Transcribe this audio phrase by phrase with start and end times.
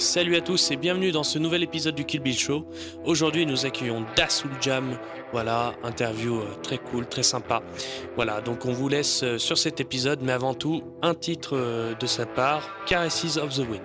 [0.00, 2.64] Salut à tous et bienvenue dans ce nouvel épisode du Kill Bill Show.
[3.04, 4.96] Aujourd'hui, nous accueillons Dasul Jam.
[5.30, 7.62] Voilà, interview euh, très cool, très sympa.
[8.16, 11.94] Voilà, donc on vous laisse euh, sur cet épisode, mais avant tout, un titre euh,
[11.94, 13.82] de sa part, Caresses of the Wind.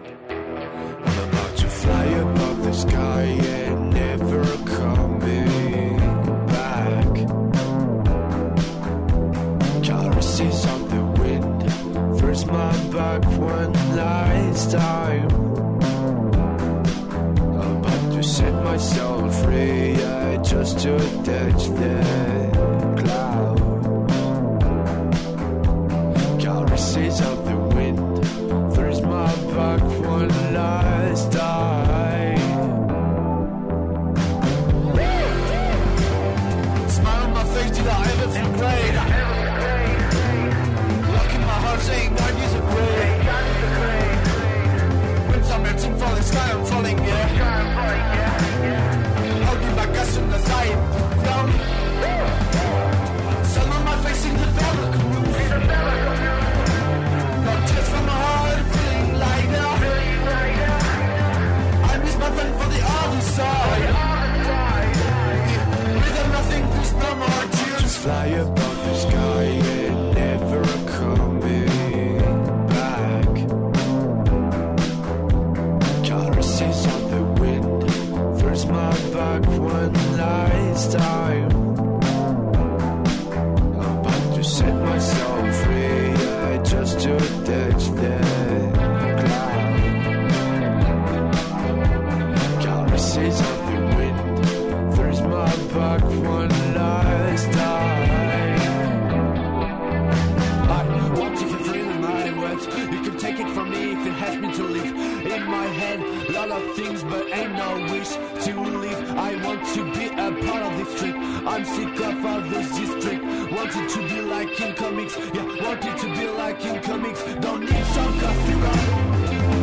[18.75, 21.95] Myself free, I just to touch the
[22.99, 23.57] cloud.
[26.41, 27.45] Caresses of
[68.06, 69.34] fly above the sky
[111.56, 113.23] I'm sick of all this district.
[113.23, 115.63] Wanted to be like in comics, yeah.
[115.63, 117.24] Wanted to be like in comics.
[117.40, 118.57] Don't need some coffee,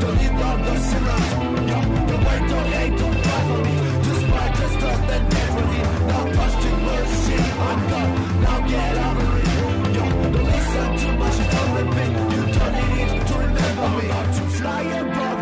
[0.00, 1.24] Don't need all the syrup,
[1.68, 1.84] yeah.
[2.08, 3.74] Don't wait, don't hate, don't cry for me.
[4.06, 5.24] Just buy, just trust and
[5.68, 5.88] leave.
[6.08, 8.12] Now posting mercy, I'm done.
[8.40, 9.52] Now get over it.
[9.92, 12.12] Yo, don't listen too much, all repeat.
[12.32, 14.04] You don't need it to remember me.
[14.08, 15.41] I'm about to fly above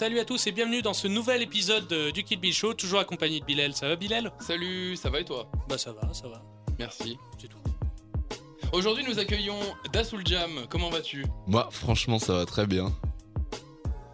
[0.00, 3.38] Salut à tous et bienvenue dans ce nouvel épisode du Kill Bill Show, toujours accompagné
[3.38, 3.74] de Bilal.
[3.74, 4.32] Ça va Bilal?
[4.40, 5.46] Salut, ça va et toi?
[5.68, 6.42] Bah ça va, ça va,
[6.78, 7.18] Merci.
[7.38, 7.58] c'est tout.
[8.72, 9.58] Aujourd'hui, nous accueillons
[9.92, 10.64] Dasul Jam.
[10.70, 11.26] Comment vas-tu?
[11.46, 12.94] Moi, franchement, ça va très bien.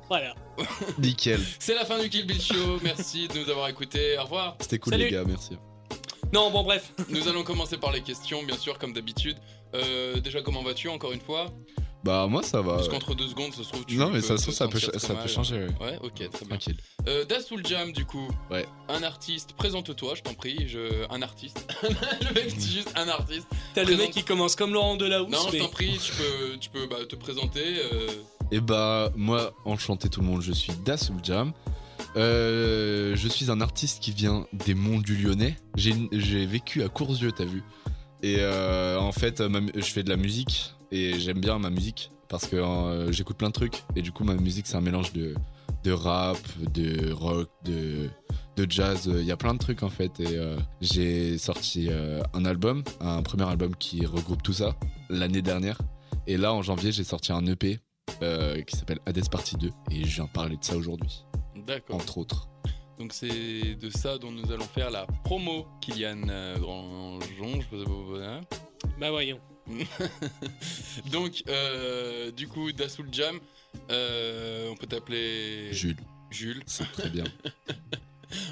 [0.08, 0.34] Voilà.
[0.98, 1.40] Nickel.
[1.60, 2.80] C'est la fin du Kill Bill Show.
[2.82, 4.18] Merci de nous avoir écoutés.
[4.18, 4.56] Au revoir.
[4.58, 5.04] C'était cool, Salut.
[5.04, 5.56] les gars, merci.
[6.32, 6.92] Non, bon bref.
[7.10, 9.36] Nous allons commencer par les questions, bien sûr, comme d'habitude.
[9.74, 11.46] Euh, déjà, comment vas-tu encore une fois?
[12.06, 12.76] Bah, moi, ça va.
[12.76, 14.68] Parce qu'entre deux secondes, ça se trouve, tu Non, mais peux ça, se trouve, ça
[14.68, 15.86] peut, ça peut changer, ouais.
[15.86, 16.56] Ouais, ok, très bien.
[16.56, 16.76] Tranquille.
[17.08, 17.24] Euh,
[17.64, 18.28] Jam, du coup.
[18.48, 18.64] Ouais.
[18.88, 20.68] Un artiste, présente-toi, je t'en prie.
[20.68, 21.04] Je...
[21.10, 21.66] Un artiste.
[21.82, 23.48] le mec dit juste un artiste.
[23.74, 25.32] T'as le mec qui commence comme Laurent Delahousse.
[25.32, 27.80] Non, je t'en prie, tu peux, tu peux bah, te présenter.
[27.92, 28.06] euh,
[28.52, 31.52] Et bah, moi, enchanté tout le monde, je suis Dasul Jam.
[32.16, 35.56] Euh, je suis un artiste qui vient des monts du Lyonnais.
[35.76, 37.64] J'ai j'ai vécu à Courzieux, t'as vu.
[38.22, 39.42] Et euh, en fait,
[39.74, 43.48] je fais de la musique et j'aime bien ma musique parce que euh, j'écoute plein
[43.48, 43.82] de trucs.
[43.94, 45.34] Et du coup, ma musique, c'est un mélange de,
[45.84, 46.38] de rap,
[46.74, 48.08] de rock, de,
[48.56, 49.08] de jazz.
[49.12, 50.18] Il y a plein de trucs en fait.
[50.20, 54.74] Et euh, j'ai sorti euh, un album, un premier album qui regroupe tout ça
[55.08, 55.78] l'année dernière.
[56.26, 57.78] Et là, en janvier, j'ai sorti un EP
[58.22, 61.24] euh, qui s'appelle Hades Partie 2 et je viens parler de ça aujourd'hui,
[61.66, 61.96] D'accord.
[61.96, 62.48] entre autres.
[62.98, 68.24] Donc c'est de ça dont nous allons faire la promo, Kylian euh, Grandjean, je pas
[68.24, 68.40] hein.
[68.98, 69.38] Bah voyons.
[71.10, 73.38] Donc, euh, du coup, Dasoul Jam,
[73.90, 75.96] euh, on peut t'appeler Jules,
[76.30, 76.62] Jules.
[76.66, 77.24] c'est très bien.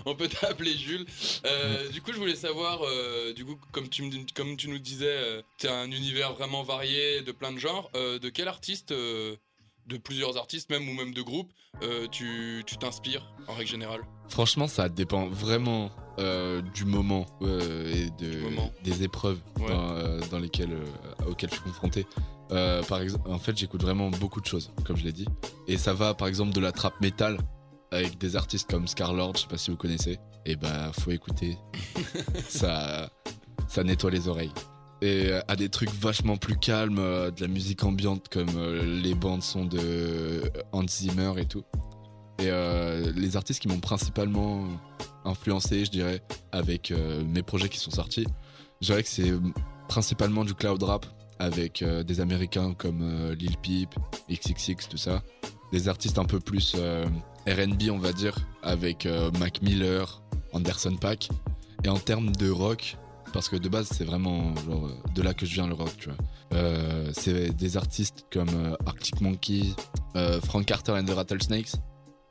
[0.06, 1.05] On peut t'appeler Jules.
[1.46, 4.78] Euh, du coup, je voulais savoir, euh, du coup, comme tu, me- comme tu nous
[4.78, 7.90] disais, tu as un univers vraiment varié de plein de genres.
[7.96, 9.34] euh, de quel artiste, euh,
[9.87, 11.52] de plusieurs artistes même ou même de groupes,
[11.82, 14.02] euh, tu tu t'inspires en règle générale?
[14.28, 18.70] Franchement, ça dépend vraiment euh, du moment euh, et de, Du moment.
[18.84, 19.69] des épreuves Ouais.
[19.69, 20.76] dans, euh, dans lesquelles,
[21.28, 22.06] auxquelles je suis confronté.
[22.88, 25.26] Par exemple, en fait, j'écoute vraiment beaucoup de choses, comme je l'ai dit.
[25.66, 27.38] Et ça va, par exemple, de la trap metal
[27.90, 30.19] avec des artistes comme Scarlord, je sais pas si vous connaissez.
[30.46, 31.56] Et bah, faut écouter.
[32.49, 33.10] ça,
[33.69, 34.52] ça nettoie les oreilles.
[35.02, 38.49] Et à des trucs vachement plus calmes, de la musique ambiante comme
[39.02, 41.64] les bandes sont de Hans Zimmer et tout.
[42.44, 44.69] Et euh, les artistes qui m'ont principalement
[45.25, 48.26] influencé, je dirais, avec euh, mes projets qui sont sortis,
[48.82, 49.32] je dirais que c'est
[49.88, 51.06] principalement du cloud rap
[51.38, 53.94] avec euh, des Américains comme Lil Peep,
[54.31, 55.23] XXX, tout ça.
[55.73, 56.76] Des artistes un peu plus
[57.46, 59.08] RB, on va dire, avec
[59.38, 61.31] Mac Miller, Anderson Paak.
[61.82, 62.99] Et en termes de rock,
[63.32, 66.11] parce que de base, c'est vraiment genre, de là que je viens le rock, tu
[66.11, 66.62] vois.
[67.14, 69.75] C'est des artistes comme Arctic Monkeys,
[70.17, 71.75] euh, Frank Carter and the Rattlesnakes.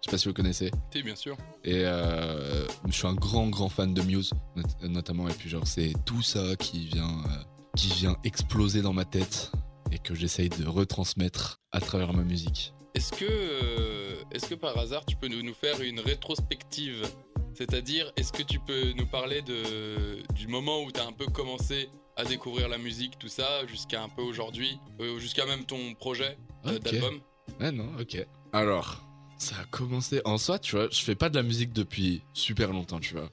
[0.03, 0.69] Je sais pas si vous connaissez.
[0.91, 1.37] T'es bien sûr.
[1.63, 5.65] Et euh, je suis un grand grand fan de Muse not- notamment et puis genre
[5.65, 7.43] c'est tout ça qui vient euh,
[7.77, 9.51] qui vient exploser dans ma tête
[9.91, 12.73] et que j'essaye de retransmettre à travers ma musique.
[12.95, 17.07] Est-ce que, euh, est-ce que par hasard tu peux nous, nous faire une rétrospective?
[17.55, 21.25] C'est-à-dire, est-ce que tu peux nous parler de, du moment où tu as un peu
[21.27, 24.77] commencé à découvrir la musique, tout ça, jusqu'à un peu aujourd'hui,
[25.17, 27.19] jusqu'à même ton projet d'album?
[27.59, 28.23] Ouais non, OK.
[28.51, 29.01] Alors,
[29.37, 32.71] ça a commencé en soi, tu vois, je fais pas de la musique depuis super
[32.71, 33.29] longtemps, tu vois.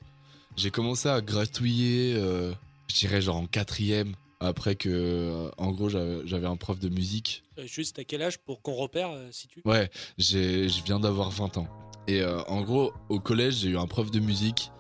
[0.57, 2.53] J'ai commencé à gratouiller euh,
[2.89, 7.45] je dirais genre en quatrième après que euh, en gros j'avais un prof de musique
[7.59, 9.63] Euh, Juste à quel âge pour qu'on repère si tu.
[9.65, 11.69] Ouais, j'ai, je viens d'avoir 20 ans.
[12.09, 14.73] Et en gros, au collège, j'ai eu un prof de musique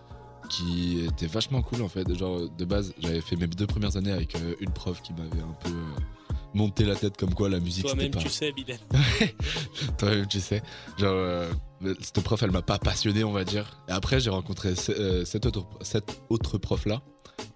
[0.48, 2.12] qui était vachement cool en fait.
[2.16, 5.52] Genre, de base, j'avais fait mes deux premières années avec une prof qui m'avait un
[5.60, 5.70] peu
[6.54, 8.18] monté la tête comme quoi la musique c'était Toi-même, pas.
[8.20, 8.78] tu sais, Bilal.
[9.98, 10.62] Toi-même, tu sais.
[10.98, 11.50] Genre, euh,
[12.00, 13.80] cette prof, elle m'a pas passionné, on va dire.
[13.88, 17.02] Et après, j'ai rencontré euh, cette autre, cette autre prof-là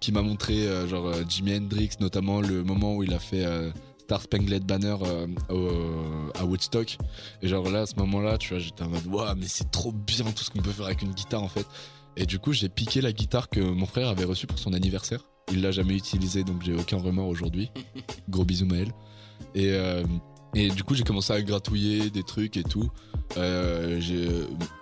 [0.00, 3.44] qui m'a montré, euh, genre, euh, Jimi Hendrix, notamment le moment où il a fait
[3.44, 4.96] euh, Star Spangled Banner
[5.50, 6.96] euh, à Woodstock.
[7.42, 9.92] Et genre là, à ce moment-là, tu vois, j'étais en mode, waouh, mais c'est trop
[9.92, 11.66] bien tout ce qu'on peut faire avec une guitare, en fait.
[12.16, 15.24] Et du coup, j'ai piqué la guitare que mon frère avait reçue pour son anniversaire.
[15.54, 17.70] Il l'a jamais utilisée, donc j'ai aucun remords aujourd'hui.
[18.28, 18.88] Gros bisous, Maël.
[19.54, 20.02] Et, euh,
[20.52, 22.90] et du coup, j'ai commencé à gratouiller des trucs et tout.
[23.36, 24.00] Euh,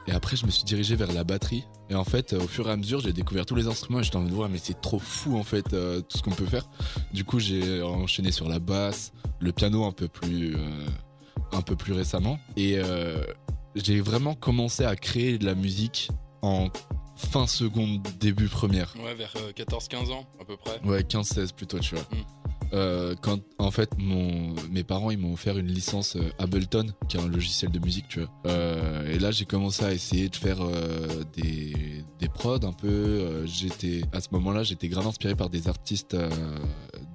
[0.07, 1.65] et après, je me suis dirigé vers la batterie.
[1.91, 4.17] Et en fait, au fur et à mesure, j'ai découvert tous les instruments et j'étais
[4.17, 6.67] en mode, ouais, mais c'est trop fou en fait, euh, tout ce qu'on peut faire.
[7.13, 10.57] Du coup, j'ai enchaîné sur la basse, le piano un peu plus,
[11.53, 12.39] un peu plus récemment.
[12.57, 12.79] Et
[13.75, 16.09] j'ai vraiment commencé à créer de la musique
[16.41, 16.71] en
[17.17, 18.95] fin seconde, début première.
[19.03, 20.81] Ouais, vers euh, 14-15 ans à peu près.
[20.85, 22.05] Ouais, 15-16 plutôt, tu vois.
[22.11, 22.25] Mm.
[22.75, 27.19] Euh, quand en fait mon mes parents ils m'ont offert une licence euh, Ableton qui
[27.19, 30.37] est un logiciel de musique tu vois Euh, et là j'ai commencé à essayer de
[30.37, 31.75] faire euh, des
[32.19, 35.69] des prods un peu Euh, j'étais à ce moment là j'étais grave inspiré par des
[35.69, 36.31] artistes euh,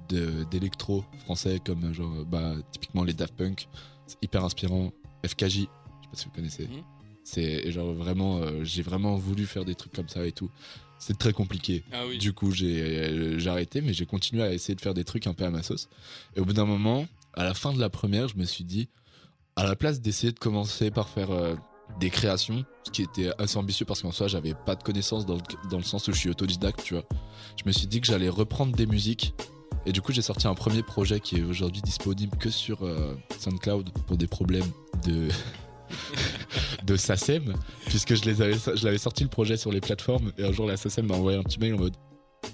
[0.08, 3.66] de d'électro français comme euh, genre bah typiquement les Daft Punk
[4.06, 4.92] c'est hyper inspirant
[5.26, 5.66] FKJ je sais
[6.12, 6.84] pas si vous connaissez Mhm.
[7.28, 10.50] C'est genre vraiment euh, j'ai vraiment voulu faire des trucs comme ça et tout
[10.98, 12.18] c'est très compliqué Ah oui.
[12.18, 15.32] du coup, j'ai j'ai arrêté, mais j'ai continué à essayer de faire des trucs un
[15.34, 15.88] peu à ma sauce.
[16.34, 18.88] Et au bout d'un moment, à la fin de la première, je me suis dit,
[19.54, 21.54] à la place d'essayer de commencer par faire euh,
[22.00, 25.36] des créations, ce qui était assez ambitieux parce qu'en soi, j'avais pas de connaissances dans
[25.36, 27.04] le, dans le sens où je suis autodidacte, tu vois.
[27.56, 29.34] Je me suis dit que j'allais reprendre des musiques.
[29.86, 33.14] Et du coup, j'ai sorti un premier projet qui est aujourd'hui disponible que sur euh,
[33.38, 34.66] SoundCloud pour des problèmes
[35.06, 35.28] de
[36.84, 37.54] de SACEM,
[37.86, 40.66] puisque je les avais, je l'avais sorti le projet sur les plateformes et un jour
[40.66, 41.94] la SACEM m'a envoyé un petit mail en mode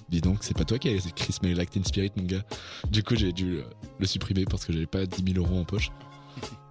[0.09, 2.43] Dis donc, c'est pas toi qui as écrit ce mail Actin Spirit, mon gars.
[2.89, 3.59] Du coup, j'ai dû
[3.99, 5.91] le, supprimer parce que j'avais pas 10 000 euros en poche.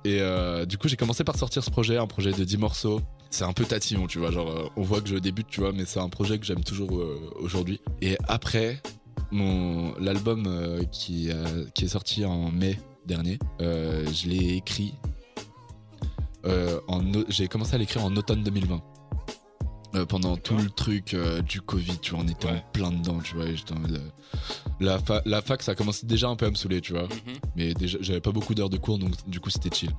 [0.04, 3.00] Et euh, du coup, j'ai commencé par sortir ce projet, un projet de 10 morceaux.
[3.30, 4.30] C'est un peu tatillon, tu vois.
[4.30, 6.62] Genre, euh, on voit que je débute, tu vois, mais c'est un projet que j'aime
[6.62, 7.80] toujours euh, aujourd'hui.
[8.02, 8.80] Et après,
[9.30, 10.47] mon l'album
[10.92, 11.30] qui,
[11.75, 14.94] qui est sorti en mai dernier, je l'ai écrit.
[16.46, 16.78] Euh,
[17.28, 18.82] j'ai commencé à l'écrire en automne 2020.
[19.94, 22.54] Euh, pendant tout le truc euh, du Covid, tu vois, on était Ouais.
[22.66, 23.44] en plein dedans, tu vois.
[23.46, 24.38] et j'étais en mode, euh,
[24.80, 27.04] la, fa- la fac, ça commençait déjà un peu à me saouler, tu vois.
[27.04, 27.34] Mhm.
[27.54, 29.90] Mais déjà, j'avais pas beaucoup d'heures de cours, donc du coup, c'était chill.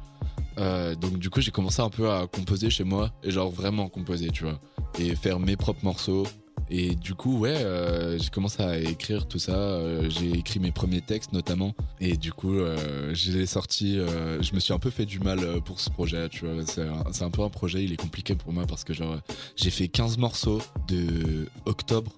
[0.58, 4.30] Donc du coup, j'ai commencé un peu à composer chez moi, et genre vraiment composer,
[4.32, 4.60] tu vois.
[5.00, 6.28] Et faire mes propres morceaux,
[6.70, 9.54] Et du coup, ouais, euh, j'ai commencé à écrire tout ça.
[9.56, 11.76] euh, j'ai écrit mes premiers textes notamment.
[12.02, 14.00] Et du coup, euh, je l'ai sorti.
[14.00, 16.66] euh, je me suis un peu fait du mal pour ce projet, tu vois.
[16.66, 19.18] C'est un, un peu un projet, il est compliqué pour moi parce que genre,
[19.56, 22.12] j'ai fait 15 morceaux de octobre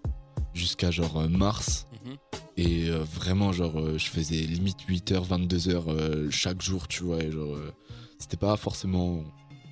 [0.54, 1.86] jusqu'à genre mars.
[2.06, 2.16] Mhm.
[2.56, 7.22] Et vraiment, genre, je faisais limite 8h, 22h euh, chaque jour, tu vois.
[7.22, 7.58] Et genre,
[8.18, 9.24] c'était pas forcément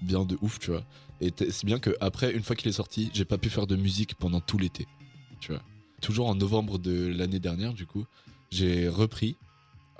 [0.01, 0.83] bien de ouf, tu vois.
[1.21, 3.75] Et c'est bien que après, une fois qu'il est sorti, j'ai pas pu faire de
[3.75, 4.87] musique pendant tout l'été.
[6.01, 8.05] Toujours en novembre de l'année dernière, du coup,
[8.51, 9.37] j'ai repris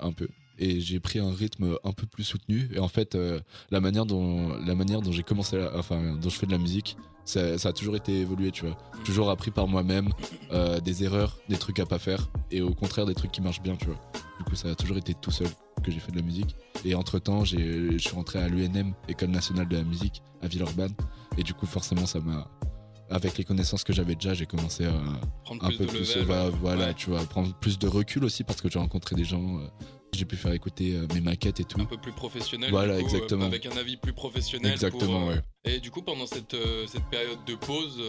[0.00, 2.68] un peu et j'ai pris un rythme un peu plus soutenu.
[2.72, 6.38] Et en fait, euh, la manière dont la manière dont j'ai commencé, enfin, dont je
[6.38, 8.76] fais de la musique, ça, ça a toujours été évolué, tu vois.
[9.04, 10.10] Toujours appris par moi-même,
[10.52, 13.62] euh, des erreurs, des trucs à pas faire, et au contraire des trucs qui marchent
[13.62, 14.00] bien, tu vois.
[14.38, 15.48] Du coup, ça a toujours été tout seul
[15.82, 16.56] que j'ai fait de la musique.
[16.84, 20.94] Et entre temps, je suis rentré à l'UNM, École nationale de la musique, à Villeurbanne.
[21.38, 22.48] Et du coup, forcément, ça m'a.
[23.08, 24.92] Avec les connaissances que j'avais déjà, j'ai commencé à
[25.44, 26.16] Prendre un plus peu de plus.
[26.16, 26.24] level.
[26.26, 26.52] voilà, ouais.
[26.60, 26.94] voilà, Ouais.
[26.94, 29.58] tu vois, prendre plus de recul aussi parce que j'ai rencontré des gens.
[29.60, 29.68] euh,
[30.12, 31.80] j'ai pu faire écouter euh, mes maquettes et tout.
[31.80, 32.70] un peu plus professionnel.
[32.70, 33.44] Voilà, coup, euh, exactement.
[33.44, 34.72] avec un avis plus professionnel.
[34.72, 35.74] Exactement, pour, euh, ouais.
[35.76, 38.00] Et du coup, pendant cette, euh, cette période de pause,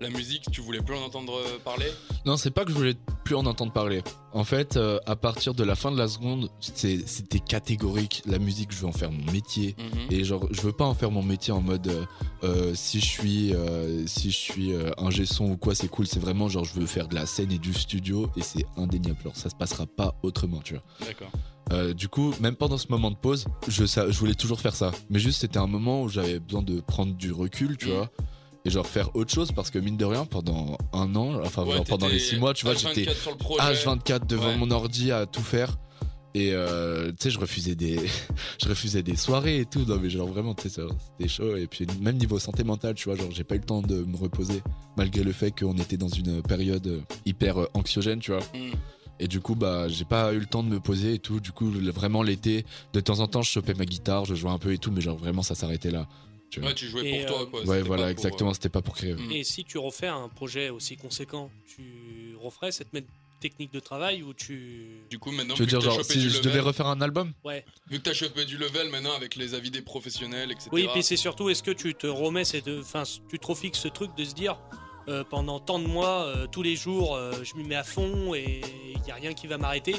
[0.00, 1.86] la musique, tu voulais plus en entendre euh, parler?
[2.24, 4.02] Non, c'est pas que je voulais plus en entendre parler.
[4.32, 8.22] En fait, euh, à partir de la fin de la seconde, c'était catégorique.
[8.26, 9.74] La musique, je veux en faire mon métier.
[9.78, 10.12] Mhm.
[10.12, 12.04] Et genre, je veux pas en faire mon métier en mode euh,
[12.44, 13.52] euh, si je suis
[14.06, 16.06] si je suis ingé son ou quoi, c'est cool.
[16.06, 19.18] C'est vraiment genre, je veux faire de la scène et du studio et c'est indéniable.
[19.22, 20.82] Alors, ça se passera pas autrement, tu vois.
[21.06, 21.30] D'accord.
[21.72, 23.84] Euh, du coup, même pendant ce moment de pause, je,
[24.18, 24.90] voulais toujours faire ça.
[25.10, 27.92] Mais juste, c'était un moment où j'avais besoin de prendre du recul, tu Mm.
[27.92, 28.10] vois.
[28.68, 31.76] Et genre faire autre chose parce que mine de rien, pendant un an, enfin Ouais,
[31.76, 33.62] genre pendant les six mois, tu vois, j'étais H24 sur le projet.
[33.62, 34.56] H24 devant Ouais.
[34.58, 35.78] mon ordi à tout faire.
[36.34, 37.98] Et euh, tu sais, je refusais des,
[38.62, 39.86] je refusais des soirées et tout.
[39.86, 40.82] Non mais genre vraiment, tu sais,
[41.16, 41.56] c'était chaud.
[41.56, 44.04] Et puis même niveau santé mentale, tu vois, genre j'ai pas eu le temps de
[44.04, 44.62] me reposer
[44.98, 48.42] malgré le fait qu'on était dans une période hyper anxiogène, tu vois.
[48.54, 48.72] Mhm.
[49.20, 51.40] Et du coup, bah, j'ai pas eu le temps de me poser et tout.
[51.40, 54.58] Du coup, vraiment l'été, de temps en temps, je chopais ma guitare, je jouais un
[54.58, 56.06] peu et tout, mais genre vraiment, ça s'arrêtait là.
[56.50, 56.70] Tu vois.
[56.70, 57.64] Ouais, tu jouais Et, pour toi, euh, quoi.
[57.64, 58.54] Ouais, voilà, exactement.
[58.54, 59.14] C'était pas pour créer.
[59.14, 59.32] Mm.
[59.32, 63.04] Et si tu refais un projet aussi conséquent, tu referais cette même
[63.40, 64.86] technique de travail ou tu.
[64.88, 66.38] euh, Du coup, maintenant, Tu veux vu dire, que t'as genre, chopé si du je
[66.38, 67.64] level, devais refaire un album Ouais.
[67.88, 70.70] vu que t'as chopé du level maintenant avec les avis des professionnels, etc.
[70.72, 73.88] Oui, puis c'est surtout, est-ce que tu te remets, cette, enfin, tu te refixes ce
[73.88, 74.58] truc de se dire,
[75.08, 78.34] euh, pendant tant de mois, euh, tous les jours, euh, je m'y mets à fond
[78.34, 78.60] et
[78.94, 79.94] il n'y a rien qui va m'arrêter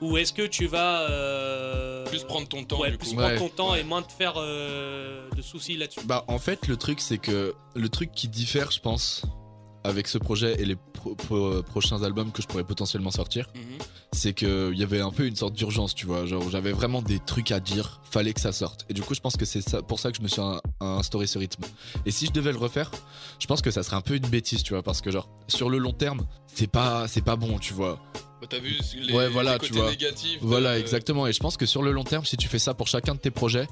[0.00, 1.02] Ou est-ce que tu vas.
[1.10, 3.16] euh, plus prendre ton temps, ouais, du plus coup.
[3.16, 3.38] prendre Ouais.
[3.38, 3.80] ton temps Ouais.
[3.80, 6.00] et moins te faire euh, de soucis là-dessus.
[6.04, 9.22] Bah, en fait, le truc, c'est que le truc qui diffère, je pense,
[9.84, 13.78] avec ce projet et les pro- pro- prochains albums que je pourrais potentiellement sortir, Mhm.
[14.12, 16.26] C'est qu'il y avait un peu une sorte d'urgence, tu vois.
[16.26, 18.84] Genre, j'avais vraiment des trucs à dire, fallait que ça sorte.
[18.88, 20.60] Et du coup, je pense que c'est ça, pour ça que je me suis un-
[20.80, 21.62] instauré ce rythme.
[22.06, 22.90] Et si je devais le refaire,
[23.38, 25.70] je pense que ça serait un peu une bêtise, tu vois, parce que genre, sur
[25.70, 28.00] le long terme, c'est pas, c'est pas bon, tu vois.
[28.40, 29.90] Bah, T'as vu les, Ouais, voilà, les tu vois.
[29.90, 30.40] négatifs.
[30.40, 31.26] de- Voilà, exactement.
[31.26, 33.20] Et je pense que sur le long terme, si tu fais ça pour chacun de
[33.20, 33.68] tes projets,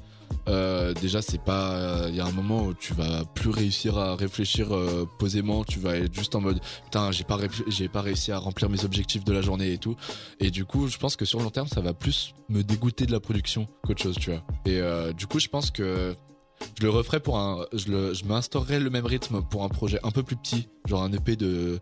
[0.47, 2.05] euh, déjà, c'est pas.
[2.09, 5.63] Il y a un moment où tu vas plus réussir à réfléchir euh, posément.
[5.63, 8.85] Tu vas être juste en mode putain, j'ai pas, j'ai pas réussi à remplir mes
[8.85, 9.95] objectifs de la journée et tout.
[10.39, 13.05] Et du coup, je pense que sur le long terme, ça va plus me dégoûter
[13.05, 14.41] de la production qu'autre chose, tu vois.
[14.65, 16.15] Et euh, du coup, je pense que.
[16.77, 17.65] Je le referais pour un.
[17.71, 21.03] Je, le, je m'instaurerais le même rythme pour un projet un peu plus petit, genre
[21.03, 21.79] un EP de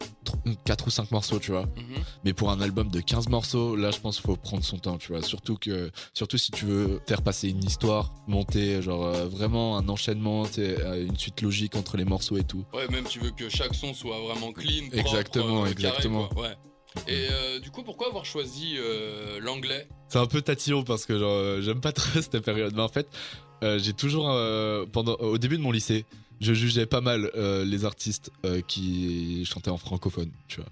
[0.66, 1.64] 4 ou 5 morceaux, tu vois.
[1.64, 2.04] Mhm.
[2.24, 5.00] Mais pour un album de 15 morceaux, là, je pense qu'il faut prendre son temps,
[5.00, 5.24] tu vois.
[5.24, 9.90] Surtout que, surtout si tu veux faire passer une histoire, monter, genre euh, vraiment un
[9.90, 12.64] enchaînement, euh, une suite logique entre les morceaux et tout.
[12.72, 14.90] Ouais, même tu veux que chaque son soit vraiment clean.
[14.92, 16.30] propre, Exactement, euh, exactement.
[16.36, 16.56] Ouais.
[17.08, 19.88] Et euh, du coup, pourquoi avoir choisi euh, l'anglais?
[20.10, 22.74] C'est un peu tatillon parce que euh, j'aime pas trop cette période.
[22.76, 23.08] Mais en fait,
[23.62, 24.26] j'ai toujours,
[24.92, 26.06] pendant, au début de mon lycée,
[26.40, 27.32] je jugeais pas mal
[27.66, 28.32] les artistes
[28.68, 30.70] qui chantaient en francophone, tu vois.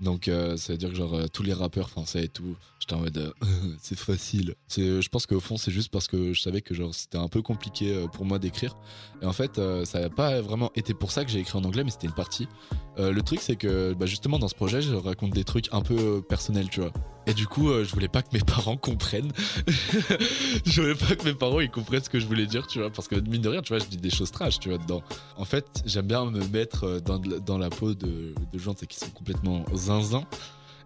[0.00, 2.94] Donc euh, ça veut dire que genre euh, tous les rappeurs français et tout, j'étais
[2.94, 3.32] en mode euh,
[3.80, 4.54] c'est facile.
[4.68, 7.40] Je pense qu'au fond c'est juste parce que je savais que genre c'était un peu
[7.40, 8.76] compliqué pour moi d'écrire.
[9.22, 11.82] Et en fait ça n'a pas vraiment été pour ça que j'ai écrit en anglais,
[11.82, 12.46] mais c'était une partie.
[12.98, 16.22] Le truc c'est que bah, justement dans ce projet je raconte des trucs un peu
[16.22, 16.92] personnels, tu vois.
[17.26, 19.32] Et du coup euh, je voulais pas que mes parents comprennent.
[20.64, 22.90] je voulais pas que mes parents ils comprennent ce que je voulais dire, tu vois,
[22.90, 25.02] parce que mine de rien, tu vois, je dis des choses trash, tu vois, dedans.
[25.36, 29.10] En fait, j'aime bien me mettre euh, dans, la- peau de, de gens qui sont
[29.10, 30.24] complètement zinzin.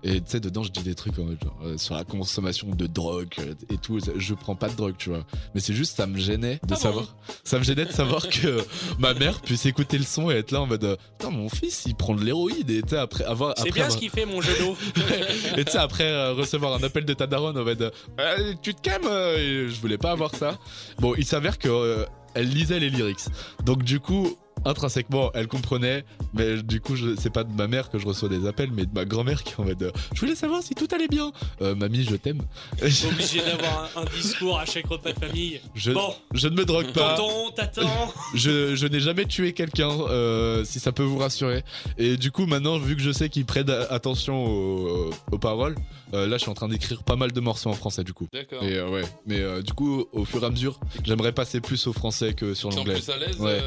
[0.03, 1.27] Et tu sais, dedans, je dis des trucs genre,
[1.65, 3.99] euh, sur la consommation de drogue euh, et tout.
[4.17, 5.25] Je prends pas de drogue, tu vois.
[5.55, 7.17] Mais c'est juste, ça me gênait de Ah bon savoir.
[7.45, 8.65] Ça me gênait de savoir que
[8.99, 11.85] ma mère puisse écouter le son et être là en mode, euh, putain, mon fils,
[11.87, 12.69] il prend de l'héroïne.
[12.71, 13.55] Et tu sais, après avoir.
[13.59, 14.75] C'est bien avoir- ce qu'il fait, mon genou.
[15.59, 18.75] et tu sais, après euh, recevoir un appel de ta daronne en mode Euh, Tu
[18.75, 20.59] te calmes Je voulais pas avoir ça.
[20.99, 23.25] Bon, il s'avère que elle lisait les lyrics.
[23.65, 27.91] Donc, du coup, intrinsèquement, elle comprenait, mais du coup, je- c'est pas de ma mère
[27.91, 30.21] que je reçois des appels, mais de ma grand-mère qui est en mode euh, Je
[30.21, 31.33] voulais savoir si tout allait bien.
[31.63, 32.43] Euh, mamie, je t'aime.
[32.83, 35.61] Obligé d'avoir un, un discours à chaque repas de famille.
[35.75, 37.15] Je, Bon, je ne me drogue pas.
[37.15, 38.13] tonton, t'attends.
[38.35, 41.63] Je, je n'ai jamais tué quelqu'un, euh, si ça peut vous rassurer.
[41.99, 45.75] Et du coup, maintenant, vu que je sais qu'ils prêtent attention aux, aux paroles,
[46.15, 48.29] euh, là, je suis en train d'écrire pas mal de morceaux en français, du coup.
[48.33, 48.63] D'accord.
[48.63, 51.87] Et euh, ouais, mais euh, du coup, au fur et à mesure, j'aimerais passer plus
[51.87, 52.95] au français que sur l'anglais.
[52.95, 53.61] plus à l'aise Ouais.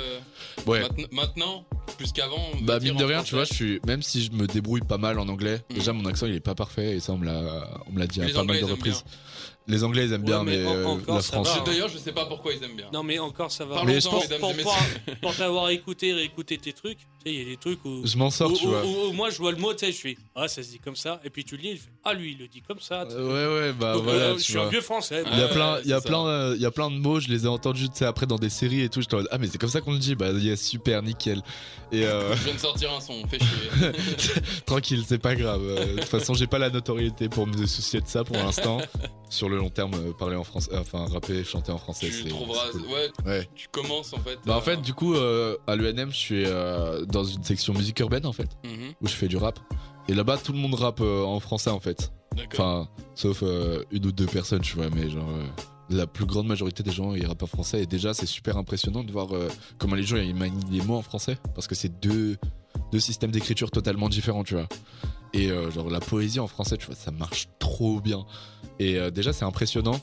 [0.67, 0.81] Ouais.
[0.81, 1.65] maintenant- Maintenant,
[1.97, 4.45] plus qu'avant Bah mine de en rien, tu vois, je suis même si je me
[4.47, 5.73] débrouille pas mal en anglais, Mm.
[5.73, 8.07] déjà mon accent il est pas parfait et ça on me l'a on me l'a
[8.07, 9.03] dit à Les pas Anglais, mal de reprises.
[9.65, 11.49] Les Anglais ils aiment Ouais, bien mais mais, en- euh, la France.
[11.57, 12.87] Je- D'ailleurs, je sais pas pourquoi ils aiment bien.
[12.91, 13.81] Non, mais encore, ça va.
[13.85, 14.77] Mais je pense- pour, pour-
[15.21, 18.01] pour t'avoir écouté, réécouté tes trucs, tu sais, il y a des trucs où.
[18.05, 18.85] je m'en sors, où- tu où- vois.
[18.85, 20.79] où- où moi, je vois le mot, tu sais, je fais Ah, ça se dit
[20.79, 21.21] comme ça.
[21.23, 23.03] Et puis tu le lis, il fait Ah, lui, il le dit comme ça.
[23.09, 25.23] Euh, ouais ouais bah Donc, voilà, euh, tu je suis un vieux français.
[25.31, 27.21] Il y a plein, il y a plein, euh, il y a plein de mots.
[27.21, 28.99] Je les ai entendus, tu sais, après dans des séries et tout.
[28.99, 30.15] J'étais en mode, ah mais c'est comme ça qu'on le dit.
[30.15, 31.41] Bah yes, super, nickel.
[31.93, 33.91] Et euh, Je viens de sortir un son, fais chier.
[34.65, 35.61] tranquille, c'est pas grave.
[35.63, 38.79] De toute façon, j'ai pas la notoriété pour me soucier de ça pour l'instant.
[39.29, 42.69] Sur le long terme, euh, parler en français, enfin rapper, chanter en français, tu trouveras.
[42.71, 42.81] cool.
[42.87, 43.49] Ouais, Ouais.
[43.55, 44.37] tu commences en fait.
[44.45, 47.73] Bah en euh, fait, du coup, euh, à l'UNM, je suis euh, dans une section
[47.73, 49.59] musique urbaine en fait, mhm, où je fais du rap.
[50.09, 52.11] Et là-bas, tout le monde rappe euh, en français en fait.
[52.51, 55.29] Enfin, sauf euh, une ou deux personnes, tu vois, mais genre.
[55.29, 55.45] euh,
[55.89, 59.03] la plus grande majorité des gens ils rappent en français et déjà c'est super impressionnant
[59.03, 61.99] de voir euh, comment les gens ils manient les mots en français parce que c'est
[61.99, 62.37] deux,
[62.93, 64.67] deux systèmes d'écriture totalement différents tu vois
[65.33, 68.25] et euh, genre la poésie en français tu vois ça marche trop bien.
[68.79, 69.99] Et euh, déjà c'est impressionnant.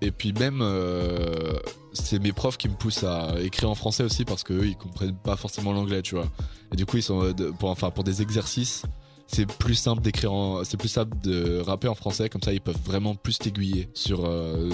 [0.00, 1.58] Et puis même euh,
[1.92, 4.76] c'est mes profs qui me poussent à écrire en français aussi parce que eux ils
[4.76, 6.26] comprennent pas forcément l'anglais tu vois.
[6.72, 8.82] Et du coup ils sont pour enfin pour des exercices
[9.26, 12.28] c'est plus simple d'écrire c'est plus simple de rapper en français.
[12.28, 14.30] Comme ça ils peuvent vraiment plus t'aiguiller sur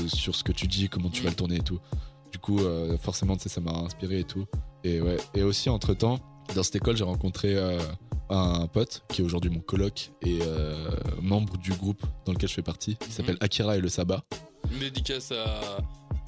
[0.08, 1.78] sur ce que tu dis comment tu vas le tourner et tout.
[2.30, 2.60] Du coup
[3.00, 4.44] forcément ça m'a inspiré et tout.
[4.84, 5.16] Et ouais.
[5.34, 6.18] Et aussi entre temps
[6.54, 7.56] dans cette école j'ai rencontré
[8.32, 12.54] un pote qui est aujourd'hui mon coloc et euh, membre du groupe dans lequel je
[12.54, 14.22] fais partie qui s'appelle Akira et le Sabbat
[14.80, 15.78] dédicace à.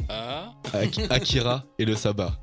[0.09, 0.53] à...
[0.73, 2.39] Ak- Akira et le Sabbat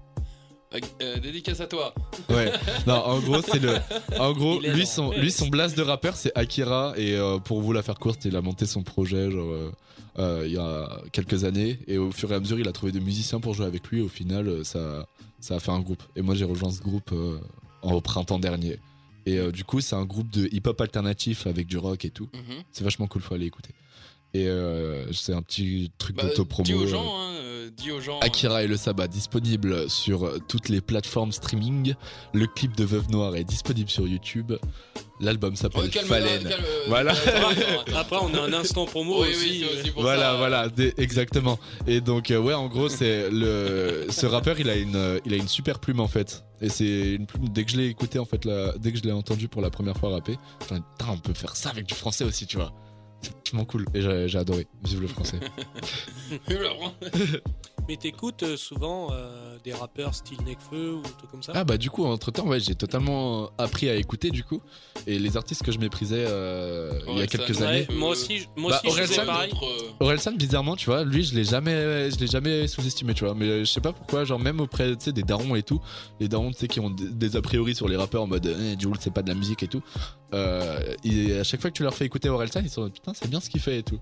[1.01, 1.93] euh, dédicace à toi.
[2.29, 2.49] Ouais.
[2.87, 3.75] Non, en gros, c'est le.
[4.19, 6.93] En gros, lui son, lui, son blast de rappeur, c'est Akira.
[6.95, 9.53] Et euh, pour vous la faire courte, il a monté son projet genre,
[10.17, 11.77] euh, il y a quelques années.
[11.87, 13.99] Et au fur et à mesure, il a trouvé des musiciens pour jouer avec lui.
[14.01, 15.05] Au final, ça,
[15.41, 16.03] ça a fait un groupe.
[16.15, 17.13] Et moi, j'ai rejoint ce groupe
[17.83, 18.79] en- au printemps dernier.
[19.25, 22.29] Et euh, du coup, c'est un groupe de hip-hop alternatif avec du rock et tout.
[22.33, 22.63] Mhm.
[22.71, 23.71] C'est vachement cool, faut aller écouter.
[24.33, 26.63] Et euh, c'est un petit truc Bah, d'auto-promo.
[26.65, 28.19] dis aux gens, hein, euh, dis aux gens.
[28.19, 31.93] Akira et le sabbat disponible sur toutes les plateformes streaming.
[32.33, 34.53] Le clip de Veuve Noire est disponible sur YouTube.
[35.19, 36.43] L'album Oh, s'appelle Phalène.
[36.43, 37.13] calme, euh, Voilà.
[37.95, 39.59] Après, on a un instant promo Oui, aussi.
[39.69, 40.37] c'est aussi pour Voilà, ça.
[40.37, 41.59] voilà, exactement.
[41.85, 45.33] Et donc, euh, ouais, en gros, c'est le ce rappeur, il a une, euh, il
[45.33, 46.43] a une super plume en fait.
[46.59, 47.49] Et c'est une plume.
[47.49, 48.47] Dès que je l'ai écouté en fait,
[48.79, 51.69] dès que je l'ai entendu pour la première fois rapper, Putain, on peut faire ça
[51.69, 52.71] avec du français aussi, tu vois.
[53.21, 53.85] C'est vachement cool.
[53.93, 54.67] Et j'ai adoré.
[54.83, 55.39] Vive le français.
[57.87, 61.77] Mais t'écoutes euh, souvent euh, des rappeurs style Necfeu ou trucs comme ça Ah bah
[61.77, 64.61] du coup entre temps ouais j'ai totalement appris à écouter du coup
[65.07, 67.63] et les artistes que je méprisais euh, il y a quelques ouais.
[67.65, 69.51] années Ouais, moi aussi, je- moi Bah, aussi je faisais Orelsan, pareil.
[69.51, 73.25] d'autres, euh, Orelsan bizarrement tu vois lui je l'ai jamais je l'ai jamais sous-estimé tu
[73.25, 75.81] vois mais je sais pas pourquoi genre même auprès tu sais des darons et tout
[76.19, 78.79] les darons tu sais qui ont des, a priori sur les rappeurs en mode eh,
[78.79, 79.81] Jul c'est pas de la musique et tout
[80.33, 82.93] euh, et à chaque fois que tu leur fais écouter Orelsan ils sont en mode,
[82.93, 83.99] putain c'est bien ce qu'il fait et tout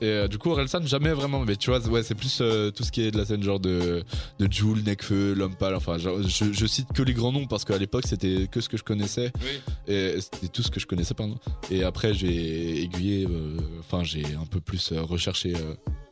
[0.00, 2.84] et euh, du coup Orelsan jamais vraiment mais tu vois ouais c'est plus euh, tout
[2.84, 4.04] ce qui est de la scène genre de
[4.38, 7.64] de Jul Nekfeu L'Homme Pâle enfin genre, je, je cite que les grands noms parce
[7.64, 9.60] qu'à l'époque c'était que ce que je connaissais oui.
[9.92, 11.36] et c'était tout ce que je connaissais pardon
[11.70, 15.54] et après j'ai aiguillé euh, enfin j'ai un peu plus recherché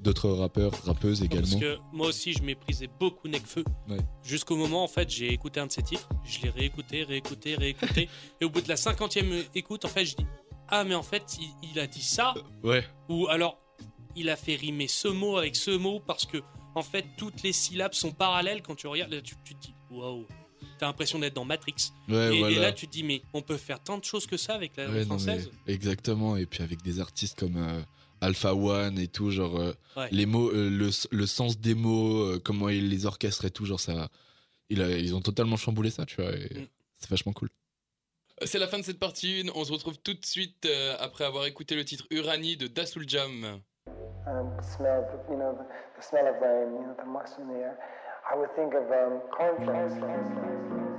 [0.01, 3.65] d'autres rappeurs rappeuses Parce également que moi aussi, je méprisais beaucoup Necfeu.
[3.89, 3.99] Ouais.
[4.23, 8.09] Jusqu'au moment, en fait, j'ai écouté un de ses titres, je l'ai réécouté, réécouté, réécouté.
[8.41, 10.27] et au bout de la cinquantième écoute, en fait, je dis
[10.69, 12.35] Ah, mais en fait, il, il a dit ça.
[12.63, 13.59] ouais Ou alors,
[14.17, 16.39] il a fait rimer ce mot avec ce mot parce que,
[16.75, 19.13] en fait, toutes les syllabes sont parallèles quand tu regardes.
[19.13, 20.27] Là, tu, tu te dis Waouh,
[20.79, 21.75] t'as l'impression d'être dans Matrix.
[22.09, 24.27] ouais et, voilà et là, tu te dis Mais on peut faire tant de choses
[24.27, 25.51] que ça avec la langue Ouais, non, française.
[25.67, 27.81] exactement et puis avec des artistes comme euh,
[28.21, 30.09] Alpha One et tout genre euh, Ouais.
[30.11, 33.65] les mots euh, le, le sens des mots euh, comment ils les orchestrent et tout
[33.67, 34.09] genre ça
[34.69, 36.67] il a- ils ont totalement chamboulé ça tu vois et Mm.
[36.99, 37.49] c'est vachement cool
[38.45, 39.51] C'est la fin de cette partie 1.
[39.55, 43.09] On se retrouve tout de suite euh, après avoir écouté le titre Urani de Dasul
[43.09, 43.61] Jam.
[44.27, 47.55] Um, smell, you know, the, the smell of rain, you know, the moss in the
[47.55, 47.79] air.
[48.31, 50.96] I would think of um, cornflakes.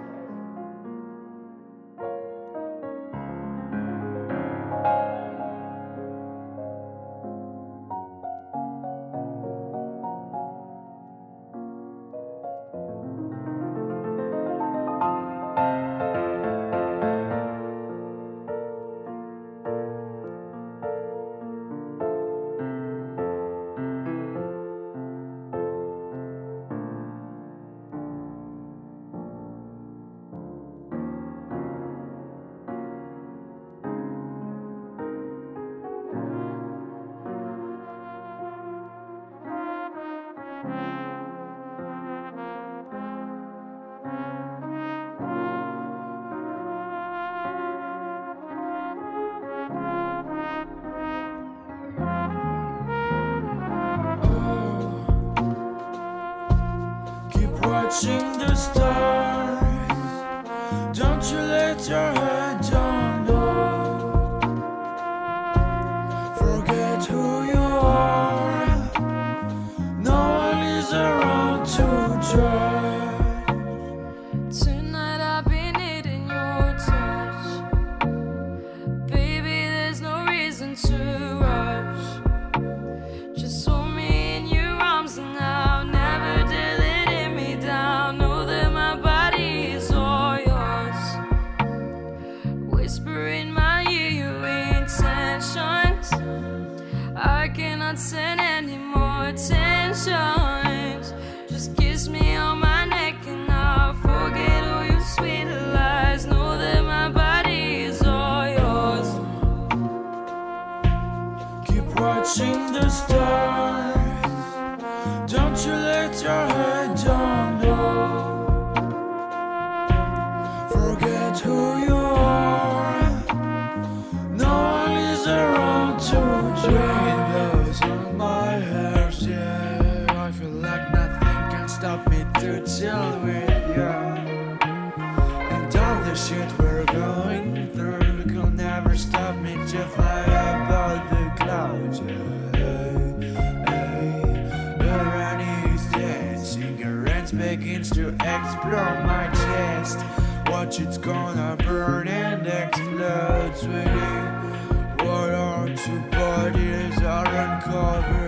[147.89, 149.99] Begins to explore my chest.
[150.47, 155.05] Watch it's gonna burn and explode, sweetie.
[155.05, 158.26] What our two bodies are uncovered.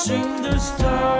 [0.00, 1.19] Watching the stars.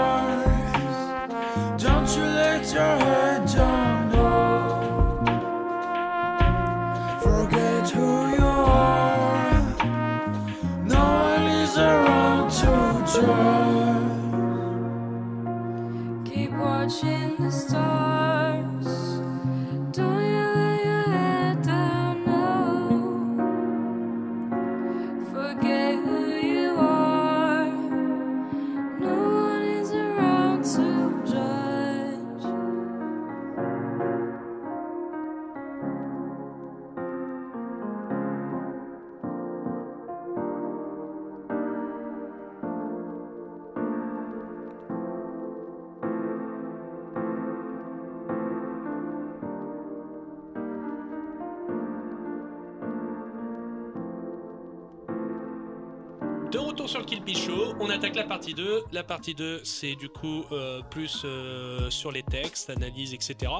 [58.89, 58.95] 2.
[58.95, 63.51] La partie 2, c'est du coup euh, plus euh, sur les textes, analyse, etc.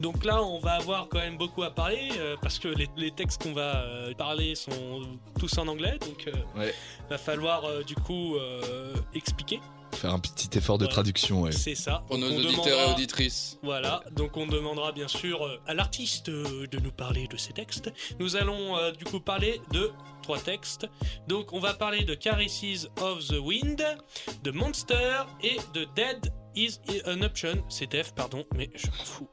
[0.00, 3.10] Donc là, on va avoir quand même beaucoup à parler euh, parce que les, les
[3.10, 3.84] textes qu'on va
[4.16, 5.02] parler sont
[5.38, 5.98] tous en anglais.
[6.00, 6.74] Donc Ouais.
[7.10, 8.36] va falloir du coup
[9.14, 9.60] expliquer.
[9.96, 10.90] Faire un petit effort de Ouais.
[10.90, 11.52] traduction, ouais.
[11.52, 12.04] C'est ça.
[12.06, 13.58] Pour nos on auditeurs demandera- et auditrices.
[13.62, 17.52] Voilà, donc on demandera bien sûr euh, à l'artiste euh, de nous parler de ces
[17.52, 17.92] textes.
[18.20, 19.90] Nous allons euh, du coup parler de
[20.22, 20.86] trois textes.
[21.28, 23.82] Donc on va parler de Caresses of the Wind,
[24.44, 27.62] de Monster et de Dead is an Option.
[27.68, 29.28] C'est F, pardon, mais je m'en fous.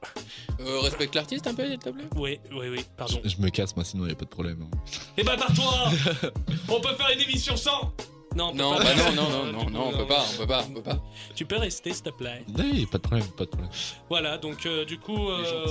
[0.62, 2.04] Euh, respecte l'artiste un peu, s'il te plaît?
[2.16, 3.20] Oui, oui, oui, pardon.
[3.24, 4.62] Je me casse, moi, sinon, il a pas de problème.
[4.72, 4.78] hein.
[5.18, 5.90] Eh ben, par toi
[6.70, 7.94] On peut faire une émission sans
[8.36, 8.84] Non, on peut Non, pas.
[8.84, 11.00] bah non, non, non, non, non, on peut pas, on peut pas, on peut pas.
[11.36, 12.44] Tu peux rester, s'il te plaît.
[12.58, 13.70] Oui, pas de problème, pas de problème.
[14.10, 15.66] Voilà, donc euh, du coup, euh,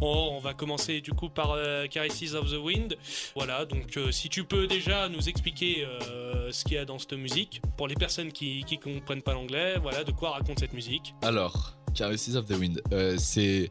[0.00, 2.96] on, on va commencer du coup par euh, Caresses of the Wind.
[3.34, 6.98] Voilà, donc euh, si tu peux déjà nous expliquer euh, ce qu'il y a dans
[6.98, 10.72] cette musique, pour les personnes qui qui comprennent pas l'anglais, voilà, de quoi raconte cette
[10.72, 11.14] musique.
[11.22, 13.70] Alors, Caresses of the Wind, euh, c'est.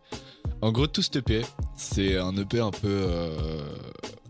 [0.61, 1.41] En gros, tout cet EP,
[1.77, 3.61] c'est un EP un peu euh,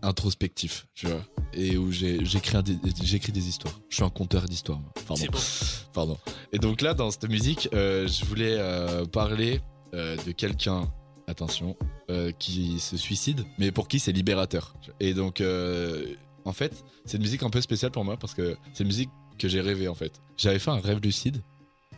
[0.02, 1.20] introspectif, tu vois.
[1.52, 3.74] Et où j'écris des- des histoires.
[3.88, 4.78] Je suis un conteur d'histoires.
[4.78, 4.92] moi.
[5.06, 5.16] Pardon.
[5.16, 5.38] C'est bon.
[5.92, 6.18] Pardon.
[6.52, 9.60] Et donc là, dans cette musique, euh, je voulais euh, parler
[9.92, 10.88] de quelqu'un,
[11.26, 11.76] attention,
[12.38, 14.74] qui se suicide, mais pour qui c'est libérateur.
[15.00, 15.42] Et donc,
[16.44, 19.10] en fait, c'est une musique un peu spéciale pour moi parce que c'est une musique
[19.36, 20.20] que j'ai rêvé en fait.
[20.36, 21.42] J'avais fait un rêve lucide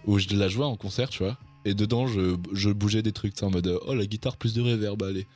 [0.06, 1.36] où je la jouais en concert, tu vois.
[1.64, 5.26] Et dedans, je, bougeais des trucs, en mode oh la guitare plus de reverb, allez.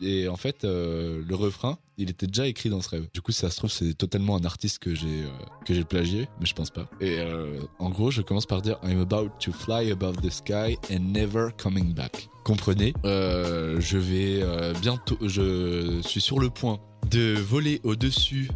[0.00, 3.08] Et, en fait, euh, le refrain, il était déjà écrit dans ce rêve.
[3.12, 5.24] Du coup, si ça se trouve, c'est totalement un artiste que j'ai
[5.70, 6.88] euh, plagié, mais je pense pas.
[7.00, 10.76] Et euh, en gros, je commence par dire I'm about to fly above the sky
[10.90, 12.28] and never coming back.
[12.44, 14.42] Comprenez, je vais
[14.80, 18.48] bientôt, je suis sur le point de voler au-dessus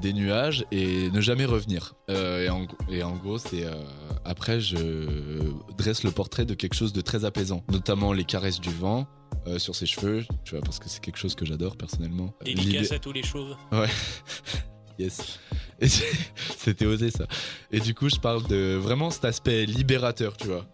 [0.00, 1.94] des nuages et ne jamais revenir.
[2.08, 3.66] Et, en, gros, c'est
[4.24, 4.78] après, je
[5.76, 9.06] dresse le portrait de quelque chose de très apaisant, notamment les caresses du vent
[9.46, 12.34] euh, sur ses cheveux, tu vois, parce que c'est quelque chose que j'adore personnellement.
[12.44, 13.56] Dédicace Libé- à tous les chauves.
[14.98, 15.38] Yes.
[15.78, 16.06] Et c'est-
[16.56, 17.26] C'était osé ça.
[17.70, 20.64] Et du coup, je parle de vraiment cet aspect libérateur, tu vois.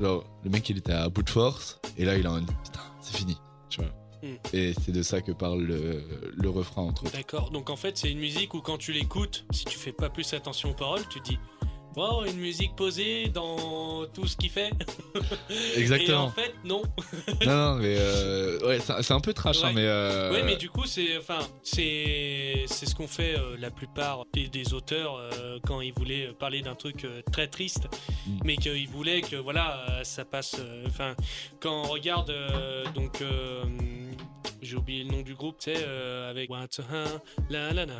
[0.00, 2.80] Genre, le mec, il était à bout de force, et là, il a un putain,
[3.00, 3.36] c'est fini,
[3.70, 3.90] tu vois.
[4.22, 4.34] Hmm.
[4.52, 6.02] Et c'est de ça que parle le,
[6.36, 7.12] le refrain, entre autres.
[7.12, 7.50] D'accord.
[7.52, 10.32] Donc en fait, c'est une musique où quand tu l'écoutes, si tu fais pas plus
[10.34, 11.38] attention aux paroles, tu dis
[12.26, 14.70] Une musique posée dans tout ce qu'il fait.
[15.50, 16.24] Et Exactement.
[16.24, 16.82] en fait, non.
[17.46, 19.84] non, non, mais euh, ouais, c'est un peu trash, hein, mais.
[19.84, 24.24] euh, Ouais, mais du coup, c'est enfin, c'est c'est ce qu'ont fait euh, la plupart
[24.32, 27.88] des, des auteurs euh, quand ils voulaient parler d'un truc euh, très triste,
[28.26, 28.38] Mm.
[28.44, 30.56] mais qu'ils voulaient que voilà, ça passe.
[30.86, 31.14] Enfin,
[31.60, 32.32] quand on regarde
[32.94, 33.22] donc.
[34.62, 36.82] J'ai oublié le nom du groupe, tu sais, euh, avec What's a
[37.50, 37.94] la la la,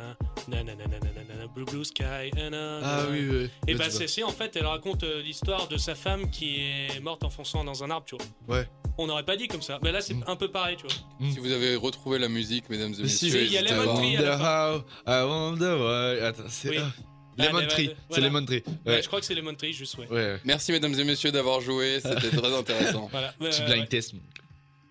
[0.47, 3.49] na na na na na na na, Blue Blue Sky, na, na, Ah oui, oui.
[3.67, 7.23] Et bah c'est en fait, elle raconte euh, l'histoire de sa femme qui est morte
[7.23, 8.15] en fonçant dans un arbre, tu
[8.47, 8.57] vois.
[8.57, 8.67] Ouais.
[8.97, 9.79] On n'aurait pas dit comme ça.
[9.81, 10.23] Mais là, c'est Mm.
[10.27, 11.29] un peu pareil, tu vois.
[11.31, 13.95] Si vous avez retrouvé la musique, mesdames et Mais si, messieurs, il y a Lemon.
[13.95, 15.75] Tree la Wonder how, I wonder
[16.19, 16.25] why.
[16.25, 16.69] Attends, c'est.
[16.69, 16.77] Oui.
[16.79, 16.91] ah,
[17.41, 17.95] Ah, Lemon Tree, voilà.
[18.09, 18.63] c'est Lemon Tree.
[18.85, 19.01] Ouais, Ouais.
[19.01, 20.07] je crois que c'est Lemon Tree, juste, ouais.
[20.11, 20.39] Ouais.
[20.43, 23.07] Merci mesdames et messieurs d'avoir joué, c'était très intéressant.
[23.11, 23.33] Voilà.
[23.39, 23.87] Petit Euh, blind ouais.
[23.87, 24.13] test.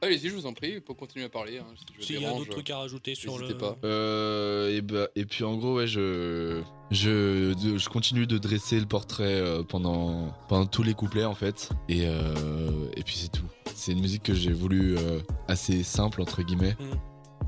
[0.00, 1.58] Allez-y, je vous en prie, pour continuer à parler.
[1.58, 1.64] hein,
[1.98, 3.56] si S'il y a d'autres trucs à rajouter sur le.
[3.56, 3.76] pas.
[3.84, 8.78] Euh, et, bah, et puis en gros, ouais, je, je, de- je continue de dresser
[8.78, 11.70] le portrait euh, pendant, pendant tous les couplets en fait.
[11.88, 13.46] Et, euh, et puis c'est tout.
[13.74, 16.76] C'est une musique que j'ai voulu euh, assez simple, entre guillemets,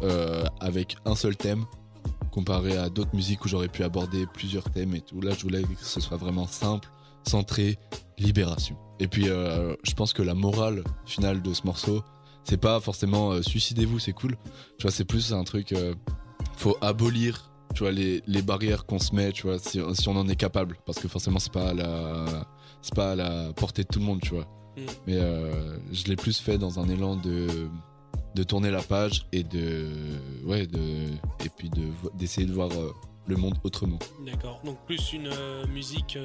[0.03, 1.67] euh, avec un seul thème,
[2.33, 5.21] comparé à d'autres musiques où j'aurais pu aborder plusieurs thèmes et tout.
[5.21, 6.89] Là, je voulais que ce soit vraiment simple,
[7.29, 7.79] centré,
[8.19, 8.77] libération.
[8.99, 12.03] Et puis, euh, je pense que la morale finale de ce morceau,
[12.45, 14.37] c'est pas forcément euh, suicidez-vous, c'est cool.
[14.79, 15.73] Tu vois, c'est plus un truc.
[15.73, 15.95] euh,
[16.57, 20.17] faut abolir, tu vois, les, les barrières qu'on se met, tu vois, si, si on
[20.17, 20.77] en est capable.
[20.85, 22.47] Parce que forcément, c'est pas à la,
[22.83, 24.47] c'est pas à la portée de tout le monde, tu vois.
[24.77, 24.81] Mm.
[25.07, 27.69] Mais euh, je l'ai plus fait dans un élan de,
[28.35, 29.87] de tourner la page et de,
[30.45, 31.07] ouais, de,
[31.45, 32.93] et puis de, d'essayer de voir euh,
[33.27, 33.99] le monde autrement.
[34.27, 34.61] D'accord.
[34.65, 35.31] Donc, plus une
[35.73, 36.19] musique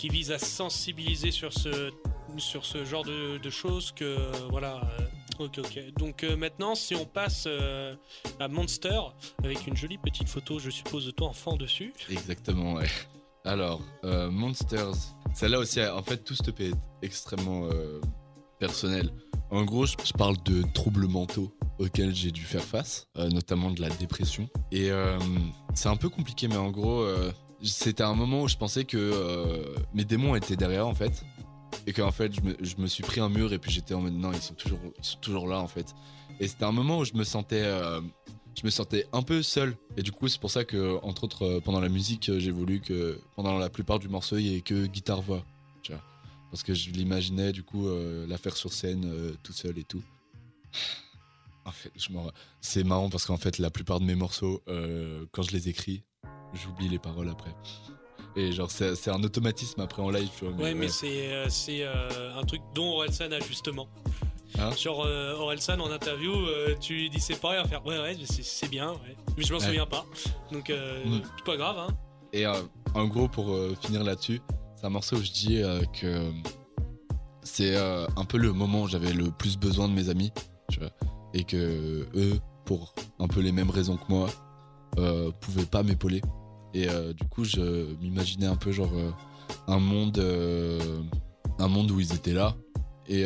[0.00, 1.90] qui vise à sensibiliser sur ce,
[2.38, 4.16] sur ce genre de, choses que.
[4.48, 4.80] voilà.
[4.98, 5.06] euh,
[5.38, 5.92] Ok, ok.
[5.98, 7.94] Donc euh, maintenant, si on passe euh,
[8.38, 8.98] à Monster,
[9.44, 11.92] avec une jolie petite photo, je suppose, de toi enfant dessus.
[12.10, 12.88] Exactement, ouais.
[13.44, 17.68] Alors, Monsters, celle-là aussi, en fait, tout ce est extrêmement
[18.58, 19.10] personnel.
[19.50, 23.88] En gros, je, parle de troubles mentaux auxquels j'ai dû faire face, notamment de la
[23.88, 24.46] dépression.
[24.72, 24.90] Et
[25.72, 27.06] c'est un peu compliqué, mais en gros,
[27.68, 31.24] c'était un moment où je pensais que euh, mes démons étaient derrière, en fait.
[31.86, 34.32] Et qu'en fait, je me, suis pris un mur et puis j'étais en mode non,
[34.32, 35.94] ils sont toujours, ils sont toujours là, en fait.
[36.40, 37.62] Et c'était un moment où je me sentais.
[37.62, 38.00] euh,
[38.58, 39.76] je me sentais un peu seul.
[39.96, 42.80] Et du coup, c'est pour ça que, entre autres, euh, pendant la musique, j'ai voulu
[42.80, 45.44] que, pendant la plupart du morceau, il y ait que guitare-voix.
[45.82, 46.02] Tu vois.
[46.50, 50.02] Parce que je l'imaginais, du coup, euh, la faire sur scène tout seul et tout.
[51.66, 52.08] En fait, je
[52.62, 54.62] c'est marrant parce qu'en fait, la plupart de mes morceaux,
[55.30, 56.02] quand je les écris,
[56.54, 57.54] j'oublie les paroles après.
[58.36, 60.54] Et genre, c'est un automatisme après en live, tu vois.
[60.54, 63.88] Ouais, mais c'est euh, c'est euh, un truc dont Orelsan a justement.
[64.58, 67.84] Hein Sur euh, Orelsan en interview, euh, tu lui dis c'est pareil à faire.
[67.86, 69.16] Ouais, ouais, c'est- bien, ouais.
[69.36, 69.64] Mais je m'en Ouais.
[69.66, 70.04] souviens pas.
[70.52, 71.22] Donc, euh, Mm.
[71.38, 71.88] c'est pas grave, hein.
[72.32, 74.40] Et en gros, pour finir là-dessus,
[74.76, 75.62] c'est un morceau où je dis
[76.00, 76.30] que
[77.42, 80.30] c'est un peu le moment où j'avais le plus besoin de mes amis,
[80.70, 80.90] tu vois,
[81.34, 84.28] et que eux, pour un peu les mêmes raisons que moi,
[85.40, 86.20] pouvaient pas m'épauler.
[86.74, 89.10] Et euh, du coup, je m'imaginais un peu genre euh,
[89.66, 91.02] un monde, euh,
[91.58, 92.54] un monde où ils étaient là.
[93.08, 93.24] Et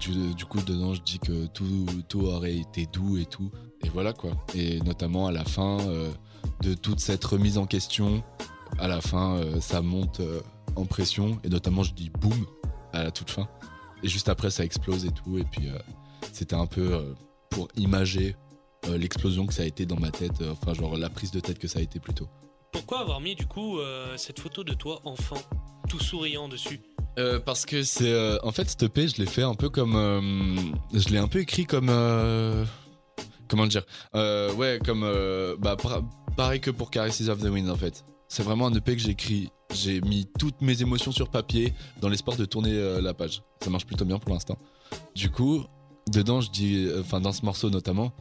[0.00, 3.50] du, coup, dedans, je dis que tout, tout aurait été doux et tout.
[3.84, 4.30] Et voilà quoi.
[4.54, 5.76] Et notamment à la fin.
[6.62, 8.24] de toute cette remise en question.
[8.78, 10.22] À la fin, ça monte
[10.76, 12.46] en pression et notamment je dis boum
[12.94, 13.46] à la toute fin.
[14.02, 15.36] Et juste après, ça explose et tout.
[15.36, 15.68] Et puis,
[16.32, 17.14] c'était un peu
[17.50, 18.34] pour imager
[18.88, 20.42] l'explosion que ça a été dans ma tête.
[20.50, 22.28] Enfin, genre la prise de tête que ça a été plutôt.
[22.76, 25.38] Pourquoi avoir mis du coup euh, cette photo de toi enfant,
[25.88, 26.78] tout souriant dessus?
[27.18, 30.74] Euh, parce que c'est euh, en fait cette EP je l'ai fait un peu comme
[30.92, 31.90] je l'ai un peu écrit comme
[33.48, 33.82] comment dire?
[34.12, 35.00] Ouais comme
[35.58, 36.02] bah par-
[36.36, 39.12] pareil que pour Caresses of the Wind en fait C'est vraiment un EP que j'ai
[39.12, 39.48] écrit.
[39.74, 43.42] J'ai mis toutes mes émotions sur papier dans l'espoir de tourner la page.
[43.64, 44.58] Ça marche plutôt bien pour l'instant.
[45.14, 45.64] Du coup,
[46.12, 48.12] dedans, je dis, enfin dans ce morceau notamment,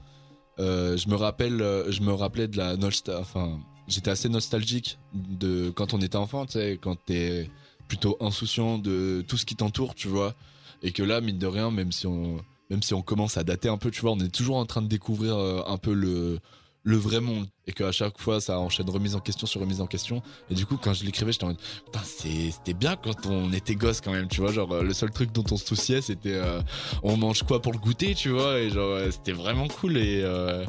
[0.58, 1.58] je me rappelle,
[1.90, 3.20] je me rappelais de la nostalgie.
[3.22, 7.50] Enfin, j'étais assez nostalgique de quand on était enfant, tu sais, quand t'es
[7.88, 10.36] plutôt insouciant de tout ce qui t'entoure, tu vois,
[10.82, 13.70] et que là, mine de rien, même si on, même si on commence à dater
[13.70, 16.40] un peu, tu vois, on est toujours en train de découvrir euh, un peu le
[16.86, 17.48] le vrai monde.
[17.68, 20.22] Et qu'à chaque fois ça enchaîne remise en question sur remise en question.
[20.52, 23.74] Et du coup quand je l'écrivais j'étais en mode putain c'était bien quand on était
[23.74, 24.52] gosse quand même tu vois.
[24.52, 26.62] Genre le seul truc dont on se souciait c'était euh,
[27.02, 28.60] on mange quoi pour le goûter tu vois.
[28.60, 29.98] Et genre c'était vraiment cool.
[29.98, 30.64] Et euh,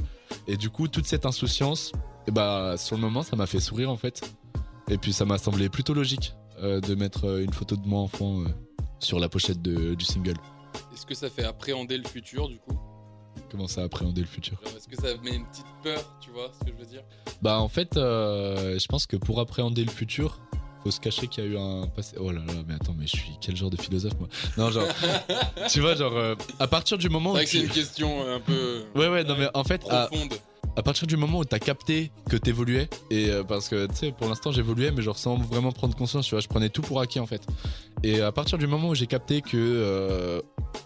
[0.48, 1.92] et du coup toute cette insouciance
[2.26, 4.22] et bah sur le moment ça m'a fait sourire en fait.
[4.88, 8.00] Et puis ça m'a semblé plutôt logique euh, de mettre euh, une photo de moi
[8.00, 8.44] enfant euh,
[9.00, 10.36] sur la pochette de- du single.
[10.94, 12.78] Est-ce que ça fait appréhender le futur du coup?
[13.50, 14.58] Comment ça appréhender le futur?
[14.76, 17.02] Est-ce que ça met une petite peur, tu vois ce que je veux dire?
[17.42, 20.40] Bah en fait, euh, je pense que pour appréhender le futur,
[20.82, 22.16] faut se cacher qu'il y a eu un passé.
[22.18, 24.28] Oh là là, mais attends, mais je suis quel genre de philosophe moi?
[24.56, 24.86] Non, genre,
[25.70, 27.64] tu vois, genre, euh, à partir du moment C'est où vrai que c'est tu...
[27.66, 30.08] une question un peu Ouais, ouais, non, mais en fait, à.
[30.76, 34.12] À partir du moment où t'as capté que t'évoluais, et euh, parce que, tu sais,
[34.12, 37.00] pour l'instant, j'évoluais, mais genre sans vraiment prendre conscience, tu vois, je prenais tout pour
[37.00, 37.42] acquis, en fait.
[38.02, 40.40] Et à partir du moment où j'ai capté que euh,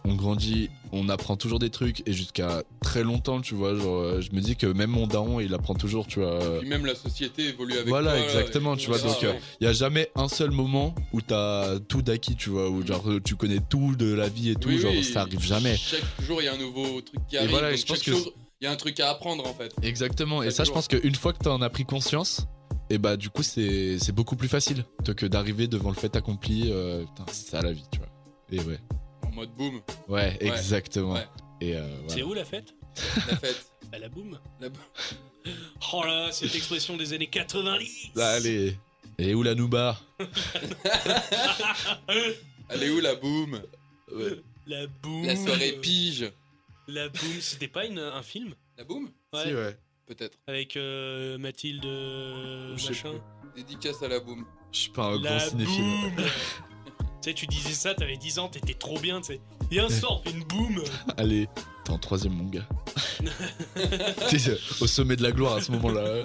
[0.04, 4.20] on grandit, on apprend toujours des trucs, et jusqu'à très longtemps, tu vois, genre, euh,
[4.20, 6.38] je me dis que même mon daron, il apprend toujours, tu vois.
[6.60, 9.40] Puis même la société évolue avec Voilà, toi, exactement, et tu vois, donc, ouais.
[9.60, 13.04] Il y a jamais un seul moment où t'as tout d'acquis, tu vois, où genre
[13.24, 15.76] tu connais tout de la vie et tout, Oui, genre oui, ça arrive jamais.
[15.76, 17.50] Chaque jour, il y a un nouveau truc qui Et arrive.
[17.50, 19.54] voilà, donc je pense chaque que jour, il y a un truc à apprendre en
[19.54, 19.72] fait.
[19.82, 22.46] Exactement, et ça je pense qu'une fois que t'en as pris conscience,
[22.90, 24.84] et bah du coup c'est c'est beaucoup plus facile
[25.16, 28.08] que d'arriver devant le fait accompli, euh, putain, c'est ça la vie, tu vois.
[28.52, 28.78] Et ouais,
[29.26, 31.14] En mode boom, ouais, exactement.
[31.14, 31.26] ouais.
[31.60, 32.74] Et euh, C'est où la fête?
[33.28, 33.64] La fête.
[33.92, 34.38] À la boum.
[34.60, 34.68] La-
[35.94, 38.76] Oh là, cette expression des années 90 Allez,
[39.18, 39.98] et où la nouba?
[42.68, 43.60] Elle est où la boom
[44.66, 46.30] La boum La soirée pige.
[46.92, 49.78] La boum, c'était pas une- un film La boom Ouais, Si, ouais.
[50.06, 50.38] Peut-être.
[50.48, 53.12] avec euh, Mathilde euh, Je sais machin.
[53.56, 54.44] Dédicace à la boom.
[54.72, 55.84] Je suis pas un grand La cinéphile.
[57.22, 59.40] Tu sais, tu disais ça, t'avais 10 ans, t'étais trop bien, tu sais.
[59.70, 60.82] Et un soir, on fait une boum
[61.18, 61.48] Allez,
[61.84, 62.66] t'es en troisième mon gars.
[64.30, 66.24] T'es euh, au sommet de la gloire à ce moment-là.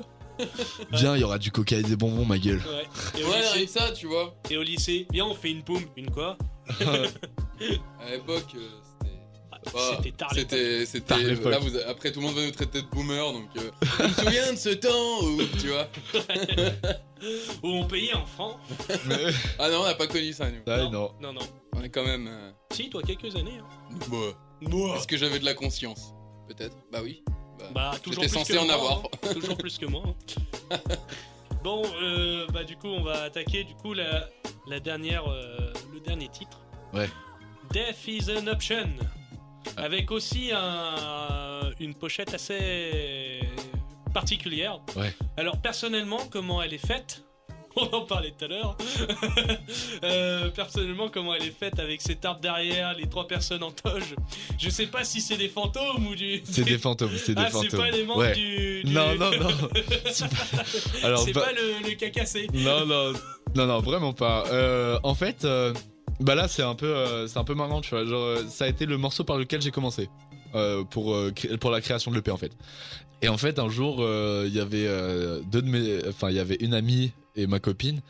[0.94, 2.60] Viens, il y aura du coca et des bonbons, ma gueule.
[2.66, 3.20] Ouais.
[3.20, 4.36] Et au, Ouais, lycée, ça, tu vois.
[4.50, 5.84] et au lycée, viens, on fait une boum.
[5.98, 6.38] Une quoi
[6.80, 8.70] À l'époque, euh,
[9.74, 10.32] Bah, C'était tard.
[10.34, 11.06] C'était, c'était.
[11.08, 11.52] Tard l'époque.
[11.52, 13.50] Là, vous, après, tout le monde va nous traiter de boomer, donc.
[13.58, 15.88] euh, je me souviens de ce temps où, tu vois.
[17.64, 18.58] Où on payait en francs.
[19.08, 19.16] Mais-
[19.60, 20.62] Ah non, on n'a pas connu ça, nous.
[20.68, 21.12] Ah, non.
[21.20, 21.42] Non, non.
[21.76, 22.28] On est quand même.
[22.28, 23.58] euh, Si, toi, quelques années.
[23.60, 23.96] Hein.
[24.10, 24.18] bah,
[24.62, 26.14] Moi Est-ce que j'avais de la conscience
[26.48, 26.78] Peut-être?
[26.92, 27.24] Bah oui.
[27.58, 28.98] Bah, Bah, toujours J'étais plus censé que en moi, avoir.
[29.24, 29.34] hein.
[29.34, 30.04] Toujours plus que moi.
[30.72, 30.78] hein.
[31.64, 34.30] bon, euh, bah du coup, on va attaquer du coup la,
[34.68, 36.60] la dernière, euh, le dernier titre.
[36.94, 37.10] Ouais.
[37.72, 38.90] Death is an option.
[39.78, 43.42] Avec aussi un- une pochette assez
[44.14, 44.80] particulière.
[44.96, 45.14] Ouais.
[45.38, 47.22] Alors personnellement, comment elle est faite
[47.78, 48.78] on en parlait tout à l'heure.
[50.04, 54.16] Euh, personnellement, comment elle est faite avec cet arbre derrière, les trois personnes en toge.
[54.60, 56.42] Je sais pas si c'est des fantômes ou du.
[56.46, 57.80] C'est des fantômes, c'est des Ah, c'est fantômes.
[57.80, 58.34] pas les membres ouais.
[58.34, 59.50] du, du- Non, non, non.
[60.12, 60.64] C'est pas-
[61.04, 62.48] Alors, c'est bah- pas le, le cacassé.
[62.54, 63.14] Non, non,
[63.56, 64.44] non, non, vraiment pas.
[64.48, 65.74] Euh, en fait, euh,
[66.20, 68.06] bah là, c'est un peu, euh, c'est un peu marrant, tu vois.
[68.06, 70.10] Genre, euh, ça a été le morceau par lequel j'ai commencé
[70.54, 71.16] euh, pour
[71.60, 72.52] pour la création de l'EP en fait.
[73.22, 73.98] Et en fait, un jour,
[74.46, 74.88] il y avait
[75.52, 78.02] deux de mes, enfin, il y avait une amie et ma copine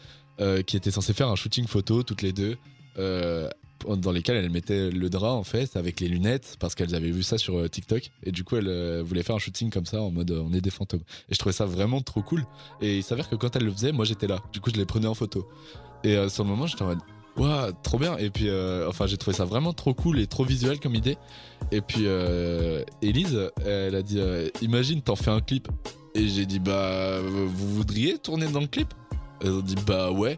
[0.65, 2.57] qui étaient censées faire un shooting photo toutes les deux.
[2.97, 7.21] dans lesquelles elles mettaient le drap en fait avec les lunettes parce qu'elles avaient vu
[7.21, 10.31] ça sur TikTok et du coup elles voulaient faire un shooting comme ça en mode
[10.31, 12.45] on est des fantômes et je trouvais ça vraiment trop cool
[12.81, 14.41] et il s'avère que quand elle le faisait, moi j'étais là.
[14.51, 15.47] Du coup, je les prenais en photo.
[16.03, 16.99] Et sur le moment, j'étais en mode,
[17.37, 18.17] waouh, trop bien.
[18.17, 21.17] Et puis, euh, enfin, j'ai trouvé ça vraiment trop cool et trop visuel comme idée.
[21.71, 25.67] Et puis, euh, Elise, elle a dit, euh, imagine, t'en fais un clip.
[26.13, 28.93] Et j'ai dit, bah, vous voudriez tourner dans le clip?
[29.41, 30.37] Elles ont dit, bah ouais.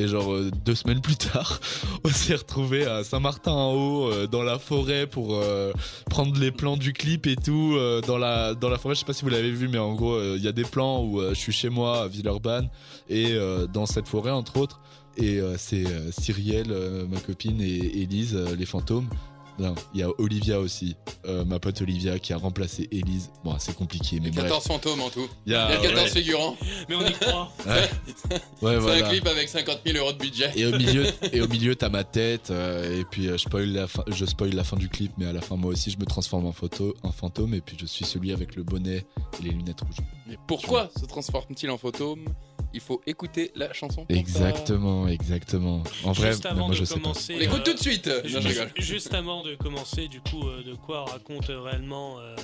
[0.00, 1.58] Et genre euh, deux semaines plus tard,
[2.04, 5.42] on s'est retrouvé à Saint-Martin-en-Haut, dans la forêt, pour
[6.08, 7.76] prendre les plans du clip et tout.
[8.06, 10.18] dans, la, dans la forêt, je sais pas si vous l'avez vu, mais en gros,
[10.36, 12.70] il y a des plans où je suis chez moi à Villeurbanne
[13.08, 13.36] et
[13.72, 14.80] dans cette forêt, entre autres.
[15.20, 19.08] Et euh, c'est euh, Cyrielle, euh, ma copine, et Élise, euh, les fantômes.
[19.58, 20.96] Non, il y a Olivia aussi,
[21.26, 23.30] euh, ma pote Olivia, qui a remplacé Élise.
[23.44, 24.44] Bon, c'est compliqué, mais bref.
[24.44, 25.28] 14 fantômes en tout.
[25.46, 26.56] Il y Il a, y a 14 ouais, figurants.
[26.88, 27.50] Mais on y croit.
[27.66, 27.86] ouais, ouais,
[28.62, 29.06] C'est voilà.
[29.06, 30.50] un clip avec 50 000 euros de budget.
[30.56, 32.50] Et au milieu, et au milieu, t'as ma tête.
[32.50, 35.26] euh, et puis, euh, je spoil la fin, je spoil la fin du clip, mais
[35.26, 37.54] à la fin, moi aussi, je me transforme en photo, en fantôme.
[37.54, 39.04] Et puis, je suis celui avec le bonnet
[39.40, 40.06] et les lunettes rouges.
[40.28, 42.24] Mais pourquoi se transforme-t-il en fantôme?
[42.74, 44.04] Il faut écouter la chanson.
[44.04, 44.20] pour ça.
[44.20, 45.82] Exactement, exactement.
[46.04, 47.12] En vrai, Juste mais avant moi de je sais pas.
[47.30, 48.06] On l'écoute tout de suite.
[48.08, 48.72] Non, ju- je rigole.
[48.76, 52.36] Juste avant de commencer, du coup, euh, de quoi racontent réellement euh,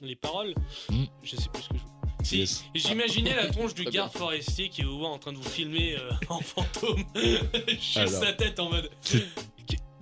[0.00, 0.54] les paroles
[0.90, 1.04] Mm.
[1.22, 2.24] Je sais plus ce que je.
[2.24, 2.64] Si, Yes.
[2.74, 6.10] j'imaginais la tronche du garde forestier qui vous voit en train de vous filmer euh,
[6.30, 7.04] en fantôme.
[7.68, 8.22] Juste Alors.
[8.24, 8.90] sa tête en mode.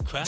[0.08, 0.22] Quoi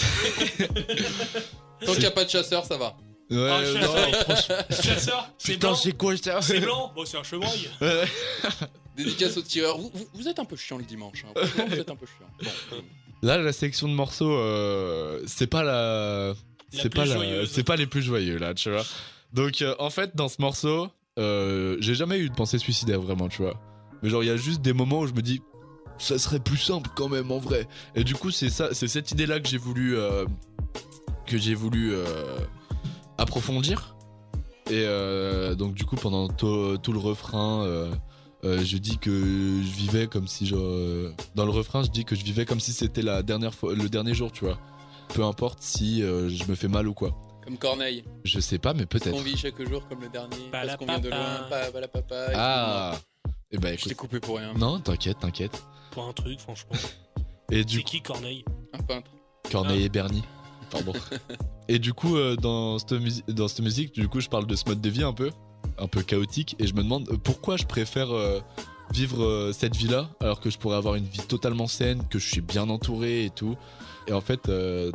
[1.85, 2.97] Tant qu'il n'y a pas de chasseur, ça va.
[3.31, 4.65] Ouais, Ah, chasseur.
[4.71, 7.69] Chasseur C'est blanc c'est quoi ça C'est blanc Bon, c'est un chevreuil.
[8.97, 9.79] Dédicace aux tireurs.
[9.79, 11.25] Vous, vous- vous êtes un peu chiant le dimanche.
[11.25, 11.41] hein.
[11.69, 12.51] Vous êtes un peu chiant.
[12.71, 12.85] Bon.
[13.25, 16.35] Là, la sélection de morceaux, euh, c'est pas la,
[16.69, 17.51] c'est pas la, joyeuse.
[17.51, 18.83] c'est pas les plus joyeux là, tu vois.
[19.33, 23.31] Donc, euh, en fait, dans ce morceau, euh, j'ai jamais eu de pensée suicidaire vraiment,
[23.31, 23.59] tu vois.
[24.03, 25.41] Mais genre, il y a juste des moments où je me dis,
[25.97, 27.67] ça serait plus simple quand même en vrai.
[27.95, 29.97] Et du coup, c'est ça, c'est cette idée-là que j'ai voulu,
[31.27, 31.95] que j'ai voulu
[33.17, 33.97] approfondir.
[34.71, 34.85] Et
[35.57, 37.91] donc, du coup, pendant tout, tout le refrain.
[38.45, 42.05] Euh, je dis que je vivais comme si genre euh, dans le refrain je dis
[42.05, 44.59] que je vivais comme si c'était la dernière fois le dernier jour tu vois
[45.15, 47.15] peu importe si euh, je me fais mal ou quoi
[47.45, 48.05] Comme Corneille.
[48.25, 50.37] je sais pas mais peut-être On vit chaque jour comme le dernier.
[50.51, 51.47] Pas parce qu'on vient de loin.
[51.51, 52.27] Pas, pas la papa.
[52.35, 52.99] ah
[53.51, 54.53] et ben Je t'ai écoute coupé pour rien.
[54.55, 56.73] non t'inquiète t'inquiète Pour un truc, franchement.
[57.53, 58.45] et du C'est coup qui Corneille?
[58.73, 59.11] Un peintre.
[59.51, 60.25] Corneille et Bernie
[60.71, 60.93] pardon
[61.69, 64.57] et du coup euh, dans cette musique dans cette musique du coup je parle de
[64.57, 65.31] ce mode de vie un peu
[65.79, 68.41] un peu chaotique et je me demande euh, pourquoi je préfère euh,
[68.93, 72.19] vivre euh, cette vie là alors que je pourrais avoir une vie totalement saine que
[72.19, 73.57] je suis bien entouré et tout.
[74.07, 74.51] Et en fait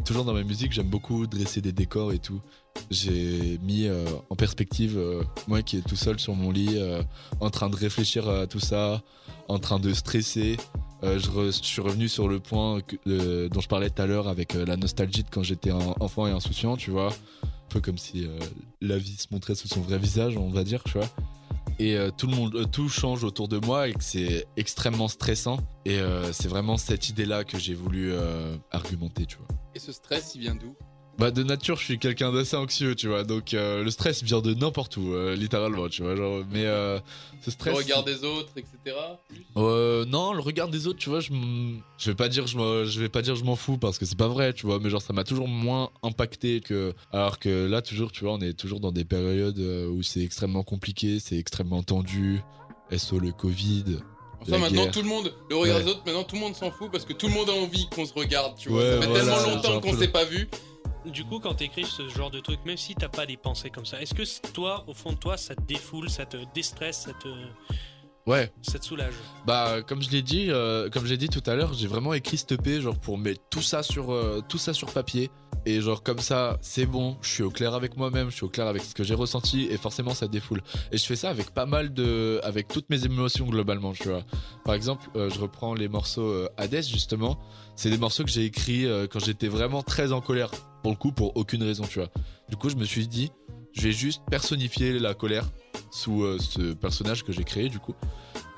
[0.06, 2.42] toujours dans ma musique j'aime beaucoup dresser des décors et tout.
[2.92, 3.90] J'ai mis
[4.30, 5.00] en perspective
[5.48, 6.80] moi qui est tout seul sur mon lit
[7.40, 9.02] en train de réfléchir à tout ça
[9.48, 10.58] en train de stresser.
[11.02, 15.24] Je, suis revenu sur le point dont je parlais tout à l'heure avec la nostalgie
[15.24, 17.12] de quand j'étais enfant et insouciant, tu vois.
[17.70, 18.40] Peu comme si euh,
[18.82, 21.08] la vie se montrait sous son vrai visage, on va dire, tu vois.
[21.78, 25.08] Et euh, tout le monde, euh, tout change autour de moi et que c'est extrêmement
[25.08, 25.58] stressant.
[25.86, 26.00] Et
[26.32, 28.14] c'est vraiment cette idée-là que j'ai voulu
[28.72, 29.48] argumenter, tu vois.
[29.76, 30.76] Et ce stress, il vient d'où?
[31.20, 33.24] Bah de nature, je suis quelqu'un d'assez anxieux, tu vois.
[33.26, 36.16] Donc euh, le stress vient de n'importe où, euh, littéralement, tu vois.
[36.16, 36.98] Genre, mais euh,
[37.42, 37.78] ce Le stress.
[37.78, 38.96] regard des autres, etc.
[39.28, 41.30] Plus non, le regard des autres, tu vois, je,
[41.98, 44.06] je vais pas dire je, m'en- je vais pas dire je m'en fous parce que
[44.06, 47.68] c'est pas vrai, tu vois, mais genre ça m'a toujours moins impacté que alors que
[47.68, 51.38] là toujours, tu vois, on est toujours dans des périodes où c'est extrêmement compliqué, c'est
[51.38, 52.42] extrêmement tendu.
[52.96, 53.84] SO le Covid.
[54.42, 54.92] Enfin, maintenant, guerre.
[54.94, 55.84] tout le monde, le regard Ouais.
[55.84, 57.88] des autres, maintenant, tout le monde s'en fout parce que tout le monde a envie
[57.94, 58.82] qu'on se regarde, tu vois.
[58.82, 60.48] Ouais, ça fait voilà, tellement longtemps qu'on s'est pas vu.
[61.12, 63.86] Du coup, quand t'écris ce genre de truc, même si t'as pas des pensées comme
[63.86, 67.14] ça, est-ce que toi, au fond de toi, ça te défoule, ça te déstresse, ça
[67.14, 67.30] te,
[68.30, 69.16] Ouais, ça te soulage
[69.48, 72.38] bah comme je l'ai dit, euh, comme j'ai dit tout à l'heure, j'ai vraiment écrit
[72.38, 75.32] cette EP genre pour mettre tout ça sur euh, tout ça sur papier
[75.66, 78.50] et genre comme ça, c'est bon, je suis au clair avec moi-même, je suis au
[78.50, 80.62] clair avec ce que j'ai ressenti et forcément ça défoule.
[80.92, 84.22] Et je fais ça avec pas mal de avec toutes mes émotions globalement, tu vois.
[84.64, 87.40] Par exemple, euh, je reprends les morceaux Hades justement,
[87.76, 90.52] c'est des morceaux que j'ai écrits quand j'étais vraiment très en colère
[90.84, 92.10] pour le coup pour aucune raison, tu vois.
[92.50, 93.32] Du coup, je me suis dit
[93.74, 95.50] je vais juste personnifier la colère
[95.92, 97.96] sous euh, ce personnage que j'ai créé du coup.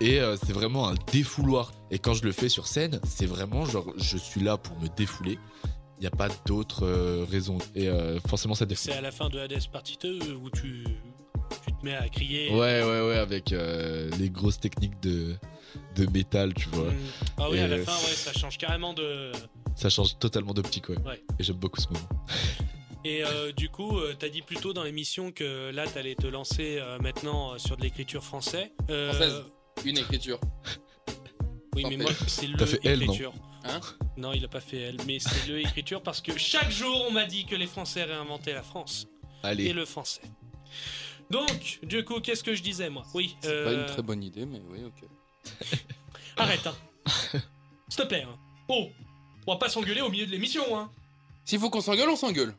[0.01, 1.71] Et euh, c'est vraiment un défouloir.
[1.91, 4.87] Et quand je le fais sur scène, c'est vraiment genre je suis là pour me
[4.87, 5.37] défouler.
[5.97, 7.59] Il n'y a pas d'autre euh, raison.
[7.75, 8.93] Et euh, forcément ça défoule.
[8.93, 10.83] C'est à la fin de Hades partie 2 où tu,
[11.65, 12.49] tu te mets à crier.
[12.49, 15.35] Ouais, ouais, ouais, avec les grosses techniques de,
[15.95, 16.89] de métal, tu vois.
[16.89, 16.97] Mm.
[17.37, 19.31] Ah oui, à la fin, ouais, ça change carrément de.
[19.75, 20.99] Ça change totalement d'optique, ouais.
[21.05, 21.21] Ouais.
[21.39, 22.09] Et j'aime beaucoup ce moment.
[23.03, 26.27] Et euh, du coup, euh, t'as dit plus tôt dans l'émission que là, t'allais te
[26.27, 28.71] lancer euh, maintenant euh, sur de l'écriture français.
[28.89, 29.43] Euh, Française.
[29.85, 30.39] Une écriture.
[31.73, 33.15] Oui, mais moi, c'est le T'as fait elle, non.
[33.63, 33.79] Hein
[34.17, 37.11] Non, il a pas fait elle, mais c'est le écriture parce que chaque jour, on
[37.11, 39.07] m'a dit que les Français réinventaient la France
[39.43, 39.71] et Allez.
[39.71, 40.21] le français.
[41.29, 43.05] Donc, du coup, qu'est-ce que je disais moi?
[43.13, 43.37] Oui.
[43.39, 45.07] C'est euh, pas une très bonne idée, mais oui, ok.
[46.35, 46.75] Arrête, hein.
[47.87, 48.23] S'il te plaît.
[48.27, 48.37] Hein.
[48.67, 48.89] Oh,
[49.47, 50.91] on va pas s'engueuler au milieu de l'émission, hein.
[51.45, 52.53] S'il faut qu'on s'engueule, on s'engueule.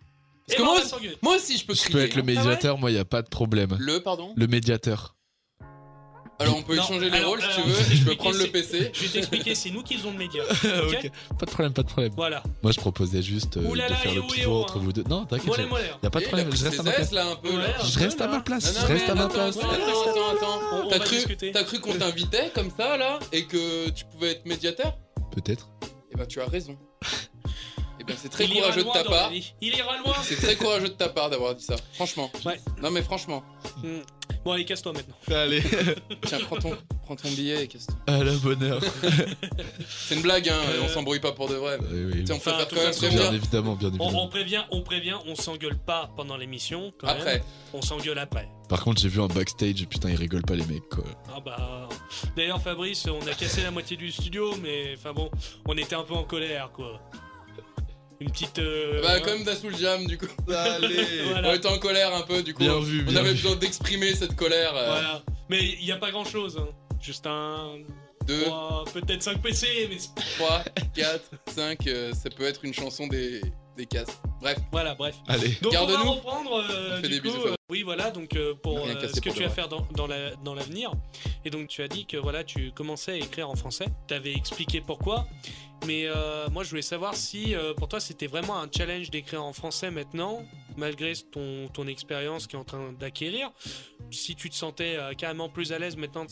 [0.47, 1.93] Parce que moi, aussi- moi aussi, je peux Je crier.
[1.93, 2.25] peux être le hein.
[2.25, 3.77] médiateur, moi, il n'y a pas de problème.
[3.79, 5.15] Le, pardon Le médiateur.
[6.39, 7.75] Alors, on peut Non, échanger les alors, rôles si tu alors, veux.
[7.75, 8.91] je vais et Je peux prendre le PC.
[8.93, 10.43] Je vais t'expliquer, c'est nous qui faisons le média.
[10.51, 11.11] ok.
[11.39, 12.13] Pas de problème, pas de problème.
[12.17, 12.43] Voilà.
[12.65, 14.79] Moi, je proposais juste euh, Ouh là de là, faire et le pivot où, entre
[14.79, 14.81] hein.
[14.83, 15.05] vous deux.
[15.09, 15.47] Non, t'inquiète.
[15.47, 15.91] Mollet, Y mollet.
[16.03, 17.13] a pas de Eh, problème, il a je pris reste à ses ma place.
[17.13, 17.49] là un peu.
[17.51, 17.57] là.
[17.59, 19.57] Ouais, Je reste à ma place, Non, je reste à ma attends, place.
[19.59, 20.61] Attends, attends, attends.
[20.73, 21.53] On- on T'as va cru, discuter.
[21.53, 24.99] t'as cru qu'on t'invitait comme ça là et que tu pouvais être médiateur?
[25.31, 25.69] Peut-être.
[26.13, 26.77] Eh ben tu as raison.
[28.03, 29.31] Eh ben c'est très Il ira courageux de loin ta dans la part.
[29.31, 29.55] vie.
[29.61, 30.15] Il ira loin.
[30.23, 31.77] C'est très courageux de ta part d'avoir dit ça.
[31.95, 32.31] Franchement.
[32.45, 32.61] Ouais.
[32.83, 33.45] Non mais franchement.
[33.83, 34.01] Hmm.
[34.45, 35.15] Bon, allez, casse-toi maintenant.
[35.37, 35.63] Allez.
[36.27, 37.69] Tiens, prends ton, prends ton billet.
[37.69, 38.81] qu'est-ce que- À la bonne heure.
[39.89, 41.79] C'est une blague, hein, Euh, on s'embrouille pas pour de vrai.
[41.81, 42.13] Oui, oui.
[42.23, 43.31] Tu sais, on Enfin, préfère de quand même toute façon, prévenir.
[43.31, 44.25] Bien évidemment, bien On, évidemment.
[44.25, 46.93] on prévient, on prévient, on s'engueule pas pendant l'émission.
[46.99, 47.17] quand même.
[47.19, 47.43] Après,
[47.73, 48.49] On s'engueule après.
[48.69, 51.05] Par contre, j'ai vu un backstage, putain, ils rigolent pas les mecs quoi.
[51.29, 51.89] Ah bah.
[52.37, 55.31] D'ailleurs, Fabrice, on a cassé la moitié du studio, mais enfin bon,
[55.69, 57.01] on était un peu en colère, quoi.
[58.23, 58.59] Une petite.
[58.61, 60.27] euh, bah hein, comme Dassoul Jam, du coup.
[60.49, 61.51] Allez Voilà.
[61.51, 62.61] On était en colère un peu, du coup.
[62.63, 63.43] Bien vu, on avait vu.
[63.43, 64.75] besoin d'exprimer cette colère.
[64.77, 65.23] euh, Voilà.
[65.49, 66.69] Mais il n'y a pas grand chose, hein.
[67.01, 67.79] Juste un.
[68.29, 70.63] 2, trois, Peut-être 5 PC, mais c'est- 3,
[70.95, 71.21] 4,
[71.53, 73.41] 5, euh, ça peut être une chanson des,
[73.77, 74.21] des casses.
[74.41, 75.17] Bref, voilà, bref.
[75.29, 75.49] Allez.
[75.63, 75.97] Donc on Garde-nous.
[76.05, 78.79] va reprendre euh, On fait du des coup, bisous, euh, oui voilà donc euh, pour
[78.79, 80.93] euh, ce que pour tu vas faire dans, dans la- dans l'avenir
[81.45, 84.33] et donc tu as dit que voilà tu commençais à écrire en français tu avais
[84.35, 85.27] expliqué pourquoi
[85.87, 89.43] mais euh, moi je voulais savoir si euh, pour toi c'était vraiment un challenge d'écrire
[89.43, 90.43] en français maintenant
[90.77, 93.51] malgré ton, ton expérience qui est en train d'acquérir
[94.11, 96.27] si tu te sentais euh, carrément plus à l'aise maintenant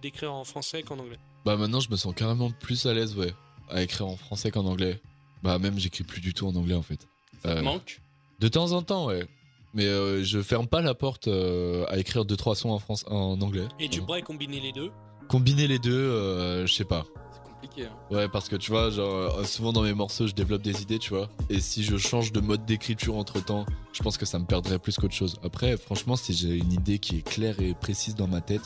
[0.00, 3.34] d'écrire en français qu'en anglais Bah maintenant, je me sens carrément plus à l'aise, ouais,
[3.68, 4.98] à écrire en français qu'en anglais.
[5.42, 7.06] Bah même, j'écris plus du tout en anglais en fait.
[7.42, 8.00] ça te Euh, manque?
[8.40, 9.26] De temps en temps, ouais.
[9.74, 13.04] Mais euh, je ferme pas la porte euh, à écrire deux trois sons en, France,
[13.08, 13.68] en anglais.
[13.78, 14.90] et tu pourrais combiner les deux?
[15.28, 17.04] Combiner les deux, euh, je sais pas.
[17.32, 17.84] C'est compliqué.
[17.86, 17.96] Hein.
[18.14, 21.10] Ouais, parce que tu vois, genre, souvent dans mes morceaux, je développe des idées, tu
[21.10, 21.28] vois.
[21.50, 24.78] Et si je change de mode d'écriture entre temps, je pense que ça me perdrait
[24.78, 25.36] plus qu'autre chose.
[25.42, 28.62] Après, franchement, si j'ai une idée qui est claire et précise dans ma tête,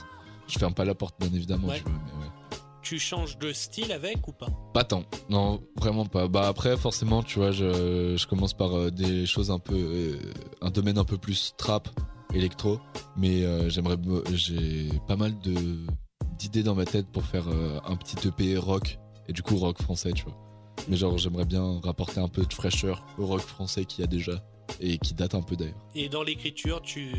[0.48, 1.68] je ferme pas la porte, bien évidemment.
[1.68, 1.78] Ouais.
[1.78, 2.19] tu vois, mais ouais.
[2.90, 4.48] Tu changes de style avec ou pas?
[4.74, 5.04] Pas tant.
[5.28, 6.26] Non, vraiment pas.
[6.26, 9.76] Bah après, forcément, tu vois, je, commence par euh, des choses un peu.
[9.76, 10.18] euh,
[10.60, 11.88] un domaine un peu plus trap,
[12.34, 12.80] électro.
[13.16, 13.96] Mais euh, j'aimerais.
[13.96, 15.32] me- J'ai pas mal
[16.36, 17.46] d'idées dans ma tête pour faire
[17.86, 18.98] un petit EP rock.
[19.28, 20.36] Et du coup, rock français, tu vois.
[20.88, 24.08] Mais genre, j'aimerais bien rapporter un peu de fraîcheur au rock français qu'il y a
[24.08, 24.32] déjà.
[24.80, 25.74] Et qui date un peu d'ailleurs.
[25.94, 27.10] Et dans l'écriture, tu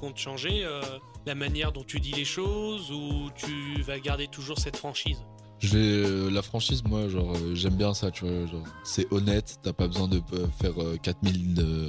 [0.00, 0.80] comptes changer euh,
[1.26, 5.18] la manière dont tu dis les choses ou tu vas garder toujours cette franchise?
[5.58, 5.78] Je vais.
[5.78, 8.46] euh, la franchise, moi, genre, euh, j'aime bien ça, tu vois.
[8.46, 11.88] Genre, c'est honnête, t'as pas besoin de euh, faire euh, 4000, de-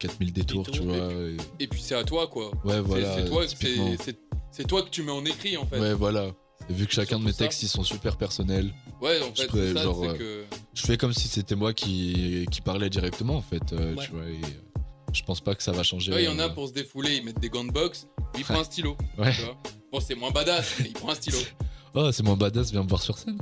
[0.00, 1.12] 4000 détours, tu Détours, vois.
[1.12, 2.50] et- Et puis c'est à toi, quoi.
[2.64, 3.14] Ouais, C'est- voilà.
[3.16, 3.90] c'est toi, typiquement.
[3.98, 4.18] c'est- c'est
[4.50, 5.80] c'est toi que tu mets en écrit, en fait.
[5.80, 6.30] Ouais, voilà.
[6.70, 9.48] Et vu que chacun de mes textes, ils sont super personnels, Ouais, en Je fait,
[9.48, 10.44] pourrais, c'est ça, genre, c'est euh, que.
[10.74, 13.72] je fais comme si c'était moi qui, qui parlais directement, en fait.
[13.74, 14.04] euh, Ouais.
[14.04, 14.80] Tu vois, et, euh,
[15.12, 16.12] je pense pas que ça va changer.
[16.18, 18.44] Il y en a pour se défouler, ils mettent des gants de boxe, lui, il
[18.44, 18.96] prend un stylo.
[19.18, 19.32] Ouais.
[19.34, 19.56] Tu vois
[19.92, 21.38] bon, c'est moins badass, mais il prend un stylo.
[21.96, 23.38] Oh, c'est mon badass, viens me voir sur scène.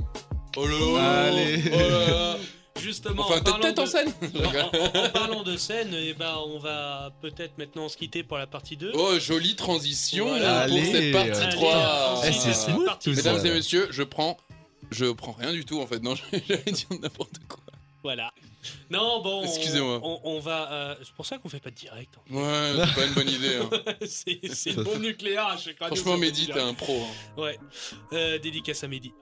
[0.55, 1.63] Oh là là Allez.
[1.65, 2.37] Oh là là
[2.81, 6.13] Justement, Enfin, en, parlant tête en de, scène en- en- en parlant de scène, eh
[6.13, 8.91] ben, on va peut-être maintenant se quitter pour la partie 2.
[8.95, 10.65] Oh, jolie transition Voilà.
[10.67, 10.91] pour Allez.
[10.91, 12.13] cette partie Allez, 3.
[12.17, 13.09] ensuite, Eh, c'est cette partie.
[13.11, 13.47] Mesdames ça.
[13.47, 14.37] et messieurs, je prends.
[14.91, 16.01] Je prends rien du tout en fait.
[16.03, 16.13] Non,
[16.47, 17.59] j'allais dire n'importe quoi.
[18.03, 18.33] Voilà.
[18.89, 19.99] Non, bon, on- Excusez-moi.
[20.03, 20.71] On, on va.
[20.73, 22.13] euh, c'est pour ça qu'on fait pas de direct.
[22.29, 23.55] Ouais, c'est pas une bonne idée.
[23.55, 23.69] hein.
[24.05, 25.95] c'est le bon nucléaire à chaque radio.
[25.95, 27.01] Franchement, Mehdi, t'es un pro.
[27.01, 27.41] hein.
[27.41, 27.57] Ouais,
[28.11, 29.13] euh, dédicace à Mehdi.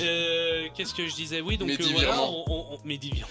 [0.00, 1.40] Euh, Qu'est-ce que je disais?
[1.40, 3.12] Oui, donc Mehdi euh, voilà, on, on, on- Mehdi.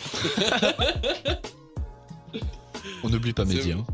[3.04, 3.86] On n'oublie pas Mehdi, hein.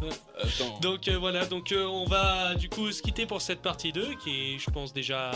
[0.81, 4.15] Donc euh, voilà, donc euh, on va du coup se quitter pour cette partie 2
[4.23, 5.31] qui est, je pense, déjà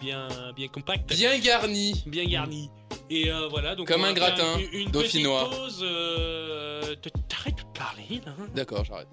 [0.00, 1.08] bien, bien compacte.
[1.10, 2.02] Bien garni.
[2.06, 2.70] bien garnie.
[3.10, 5.44] Et euh, voilà, donc Comme on va un faire gratin une, une dauphinois.
[5.48, 5.80] petite pause.
[5.82, 8.32] euh, te- T'arrêtes de parler là.
[8.40, 9.08] hein D'accord, j'arrête.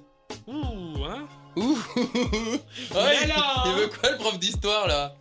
[0.47, 3.75] Ouh, hein Ouh Ouais, il, là, il hein.
[3.77, 5.15] veut quoi le prof d'histoire là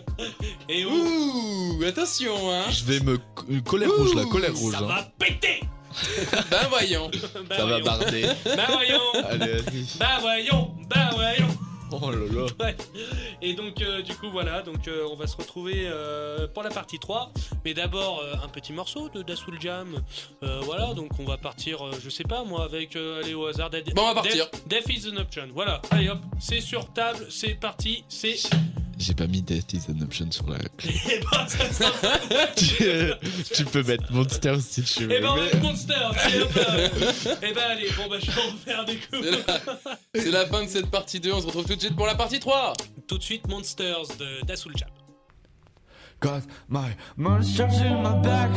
[0.68, 3.18] Et ouh, Ouh Attention hein Je vais me.
[3.60, 4.72] Colère rouge, la colère rouge.
[4.72, 4.86] ça hein.
[4.86, 5.60] va péter.
[6.50, 7.10] Ben voyons
[7.48, 8.26] bah, Ça va barder.
[8.44, 9.12] Bah voyons.
[9.28, 9.86] Allez, vas-y.
[9.98, 10.74] Bah voyons.
[10.88, 11.48] Bah voyons.
[11.92, 12.46] Oh là là.
[12.60, 12.76] Ouais.
[13.42, 16.70] Et donc euh, du coup voilà, donc euh, on va se retrouver euh, pour la
[16.70, 17.32] partie 3.
[17.64, 20.02] Mais d'abord euh, un petit morceau de Dassoul Jam.
[20.42, 23.46] Euh, voilà, donc on va partir, euh, je sais pas moi, avec euh, allez au
[23.46, 23.70] hasard.
[23.94, 24.48] Bon, on va partir.
[24.66, 25.48] Death, Death is an option.
[25.54, 28.36] Voilà, allez hop, c'est sur table, c'est parti, c'est.
[28.98, 30.94] J'ai pas mis Death is an option sur la clé.
[31.10, 35.16] Et ben ça sera- tu, tu peux mettre Monster si tu veux.
[35.16, 35.94] Eh ben on va Monster.
[36.24, 36.64] Allez hop là.
[37.42, 39.44] Eh ben allez, bon bah je vais en faire des coups.
[40.14, 40.40] C'est la...
[40.40, 42.40] la fin de cette partie 2, on se retrouve tout de suite pour la partie
[42.40, 42.72] 3
[43.06, 44.88] Tout de suite Monsters de Dassoul Jam.
[46.18, 48.50] Got my monsters in my back,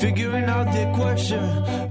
[0.00, 1.42] figuring out the equation.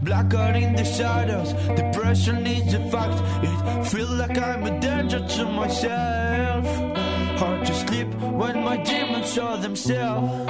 [0.02, 3.22] Blackout in the shadows, depression is a fact.
[3.44, 6.85] It feels like I'm a danger to myself.
[7.38, 8.08] Hard to sleep
[8.40, 10.50] when my demons show themselves.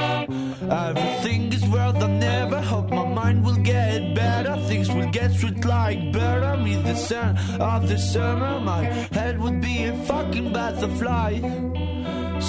[0.69, 4.55] Everything is worth I never hope my mind will get better.
[4.67, 6.57] Things will get sweet like butter.
[6.57, 8.83] Me the sun of the summer, my
[9.17, 11.39] head would be a fucking butterfly.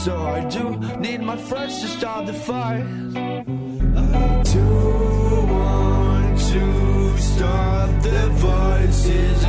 [0.05, 0.65] So I do
[0.99, 2.87] need my friends to start the fire.
[3.97, 4.69] I do
[5.55, 9.45] want to stop the voices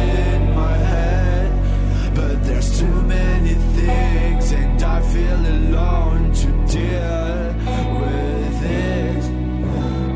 [2.68, 7.54] there's too many things, and I feel alone to deal
[8.02, 9.24] with it.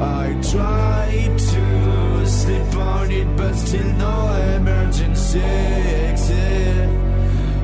[0.01, 6.89] I try to sleep on it, but still no emergency exit.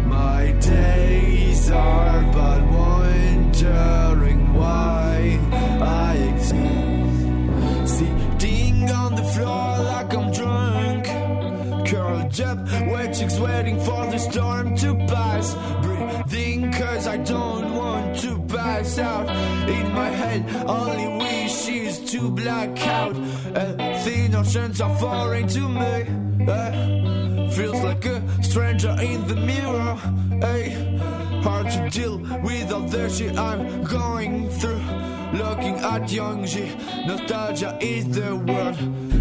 [0.06, 3.37] My days are but one.
[24.58, 26.48] Oceans are foreign to me.
[26.48, 29.96] Uh, feels like a stranger in the mirror.
[30.42, 31.00] Hey,
[31.44, 34.82] hard to deal with all the shit I'm going through.
[35.34, 38.78] Looking at young G, nostalgia is the word.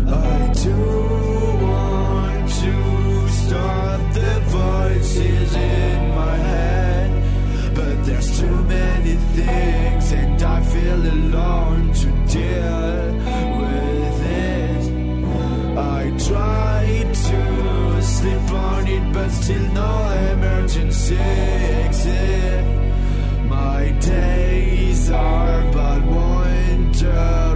[0.08, 0.76] I do
[1.66, 10.62] want to stop the voices in my head, but there's too many things, and I
[10.62, 13.15] feel alone to deal
[16.26, 22.64] Try to sleep on it, but still no emergency exit.
[23.48, 27.55] My days are but wondering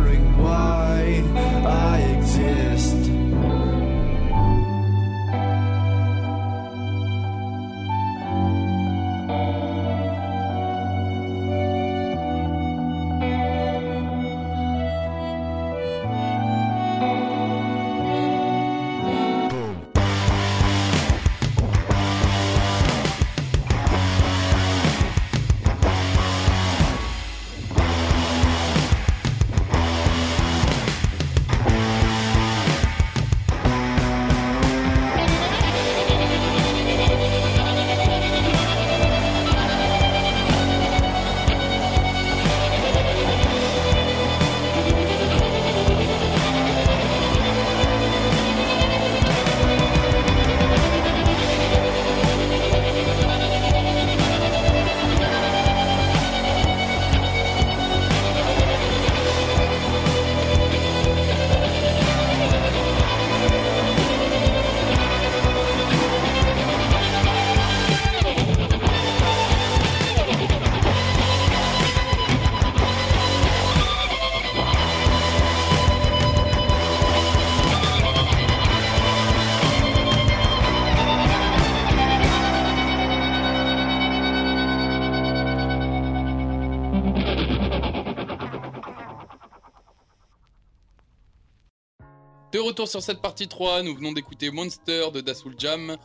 [92.90, 95.96] sur cette partie 3, nous venons d'écouter Monster de Dasoul Jam.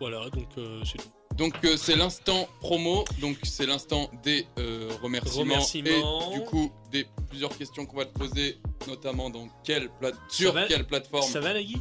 [0.00, 1.08] Voilà, donc euh, c'est tout.
[1.36, 6.30] Donc euh, c'est l'instant promo, donc c'est l'instant des euh, remerciements, Remerciements.
[6.32, 10.52] et du coup des plusieurs questions qu'on va te poser, notamment dans quelle plate sur
[10.52, 11.22] va quelle plateforme?
[11.30, 11.78] Ça va, Nagui?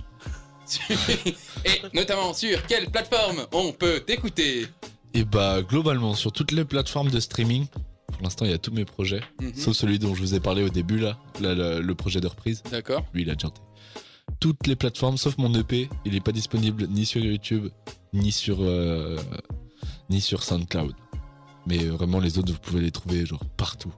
[1.66, 4.68] Et notamment sur quelle plateforme on peut t'écouter?
[5.14, 7.68] Et bah globalement sur toutes les plateformes de streaming,
[8.14, 9.54] pour l'instant il y a tous mes projets, Mhm.
[9.56, 12.28] sauf celui dont je vous ai parlé au début là, là, le, le projet de
[12.28, 13.04] reprise, D'accord.
[13.14, 13.60] lui il a janté.
[14.42, 17.68] Toutes les plateformes sauf mon EP, il est pas disponible ni sur YouTube,
[18.12, 19.16] ni sur, euh,
[20.10, 20.96] ni sur SoundCloud.
[21.68, 23.94] Mais euh, vraiment les autres vous pouvez les trouver genre partout.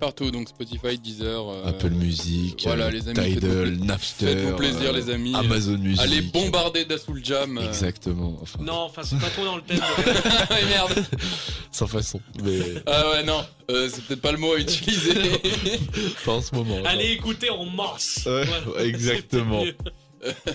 [0.00, 1.46] Partout, donc Spotify, Deezer.
[1.48, 5.34] euh, Apple Music, voilà, euh, les amis, Tidal, faites-vous- Napster, Faites-vous plaisir, euh, les amis.
[5.36, 6.00] Amazon Music.
[6.00, 7.58] Allez bombarder Dasoul Jam.
[7.58, 7.68] euh.
[7.68, 8.38] Exactement.
[8.40, 9.78] Enfin, Non, enfin, c'est pas trop dans le thème.
[10.50, 11.04] Ah, merde.
[11.70, 12.20] sans façon.
[12.42, 15.12] Mais Ah ouais, non, euh, c'est peut-être pas le mot à utiliser.
[16.24, 16.78] pas en ce moment.
[16.86, 18.22] Allez écouter en masse.
[18.26, 19.62] Ouais, Voilà, exactement.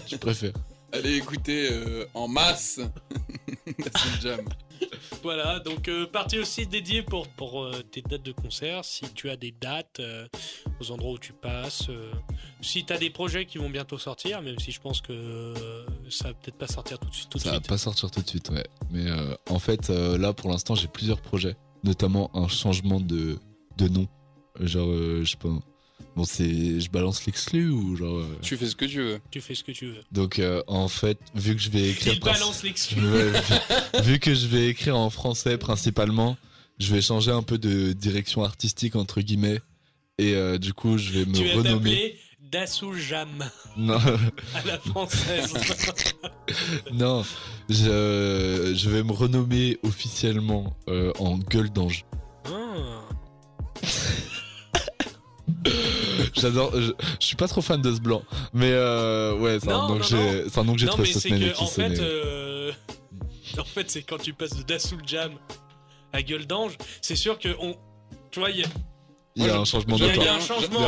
[0.09, 0.53] Je préfère.
[0.91, 2.79] Allez écouter euh, en masse
[3.77, 4.39] Dasoul Jam.
[5.23, 9.29] Voilà, donc euh, partie aussi dédiée pour, pour euh, tes dates de concert, si tu
[9.31, 10.27] as des dates euh,
[10.79, 11.87] aux endroits où tu passes,
[12.61, 15.53] si tu as des projets qui vont bientôt sortir, même si je pense que
[16.09, 17.29] ça va peut-être pas sortir tout de suite.
[17.29, 17.67] Tout de Ça va suite.
[17.67, 18.65] pas sortir tout de suite, ouais.
[18.91, 19.05] Mais
[19.49, 23.39] en fait, là pour l'instant, j'ai plusieurs projets, notamment un changement de,
[23.77, 24.07] de nom.
[24.59, 24.89] Genre,
[25.21, 25.49] je sais pas.
[26.15, 26.79] Bon, c'est.
[26.79, 28.19] Je balance l'exclu ou genre.
[28.19, 29.19] euh, Tu fais ce que tu veux.
[29.31, 30.01] Tu fais ce que tu veux.
[30.11, 32.13] Donc, euh, en fait, vu que je vais écrire.
[32.13, 33.03] Il princi- balance l'excuse.
[33.03, 33.31] Ouais,
[34.01, 36.37] vu, vu que je vais écrire en français principalement,
[36.79, 39.59] je vais changer un peu de direction artistique entre guillemets.
[40.17, 41.73] Et euh, du coup, je vais me Tu vas renommer.
[41.73, 42.19] t'appeler
[42.51, 43.29] Dassou Jam
[43.75, 43.97] Non,
[44.53, 45.53] à la française.
[46.93, 47.25] non,
[47.69, 52.05] je, je vais me renommer officiellement euh, en gueule d'ange.
[52.45, 53.01] Ah.
[56.35, 56.71] J'adore.
[56.75, 59.97] Je, je suis pas trop fan de ce blanc, mais euh, ouais, c'est un nom
[59.99, 62.71] que j'ai- trouvé cette semaine en fait, euh,
[63.57, 65.31] en fait, c'est quand tu passes de Dassoul Jam
[66.13, 67.75] à Gueule d'Ange, c'est sûr que on.
[68.31, 68.67] Tu vois, il y a,
[69.37, 70.79] Il y a un changement a- il y a un changement.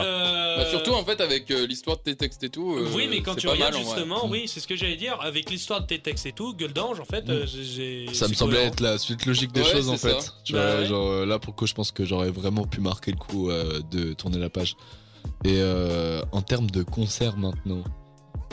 [0.00, 2.74] Euh, Bah, surtout en fait avec euh, l'histoire de tes textes et tout.
[2.76, 5.18] euh, oui, mais quand tu pas regardes mal, justement, oui, c'est ce que j'allais dire,
[5.20, 8.06] avec l'histoire de tes textes et tout, Gueule d'Ange, en fait, euh, j'ai.
[8.14, 10.32] Ça me semblait être la suite logique des Ouais, choses en fait.
[10.44, 10.86] Tu Bah vois, ouais.
[10.86, 13.50] genre euh, là pour le coup, je pense que j'aurais vraiment pu marquer le coup
[13.50, 14.76] euh, de tourner la page.
[15.44, 17.82] Et euh, en termes de concert maintenant,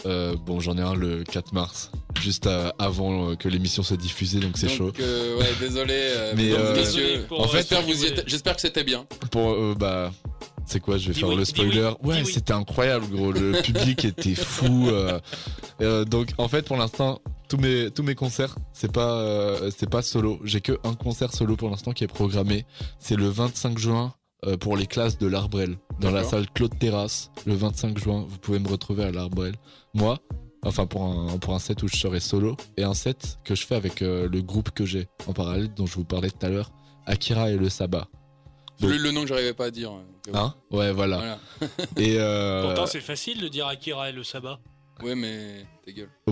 [0.06, 1.92] Euh, bon, j'en ai un le 4 mars,
[2.22, 4.92] juste euh, avant euh, que l'émission soit diffusée, donc c'est chaud.
[5.00, 5.94] euh, ouais, désolé.
[5.96, 7.26] euh, Mais, euh, messieurs.
[7.32, 7.68] En fait,
[8.28, 9.06] J'espère, que c'était bien.
[9.32, 10.12] Pour euh, bah,
[10.66, 11.90] c'est quoi Je vais Dis faire oui, le spoiler.
[12.04, 12.32] oui, ouais, oui.
[12.32, 13.32] c'était incroyable, gros.
[13.32, 14.90] Le public était fou.
[14.90, 15.20] euh.
[15.82, 19.90] Euh, donc, en fait, pour l'instant, tous mes tous mes concerts, c'est pas euh, c'est
[19.90, 20.40] pas solo.
[20.44, 22.66] J'ai que un concert solo pour l'instant qui est programmé.
[23.00, 24.14] C'est le 25 juin.
[24.46, 28.38] Euh, pour les classes de l'Arbrel, dans la salle Claude Terrasse, le 25 juin, vous
[28.38, 29.56] pouvez me retrouver à l'Arbrel.
[29.94, 30.20] Moi,
[30.64, 33.66] enfin pour un, pour un set où je serai solo, et un set que je
[33.66, 36.50] fais avec euh, le groupe que j'ai en parallèle, dont je vous parlais tout à
[36.50, 36.72] l'heure,
[37.06, 38.08] Akira et le Sabbat.
[38.80, 39.92] C'est le nom que j'arrivais pas à dire.
[39.92, 40.54] donc, euh, Hein?
[40.72, 41.18] Ouais, voilà.
[41.18, 41.40] Voilà.
[41.98, 44.60] Et euh, Pourtant, c'est facile de dire Akira et le sabbat.
[45.04, 46.10] Ouais, mais ta gueule.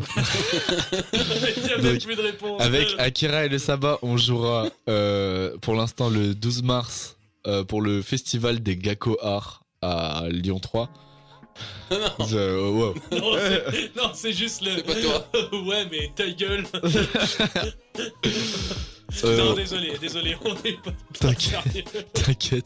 [1.81, 2.61] Donc, réponse.
[2.61, 7.17] avec Akira et le Sabbat, on jouera euh, pour l'instant le 12 mars
[7.47, 10.89] euh, pour le festival des Gakko Art à Lyon 3.
[11.91, 12.93] Je- euh, wow.
[13.95, 14.71] Non, c'est- juste le.
[14.77, 15.27] C'est pas toi.
[15.67, 16.65] ouais, mais ta gueule.
[19.23, 20.91] Euh, Non, désolé, désolé, on est pas.
[21.19, 22.11] T'inquiète.
[22.13, 22.65] T'inquiète.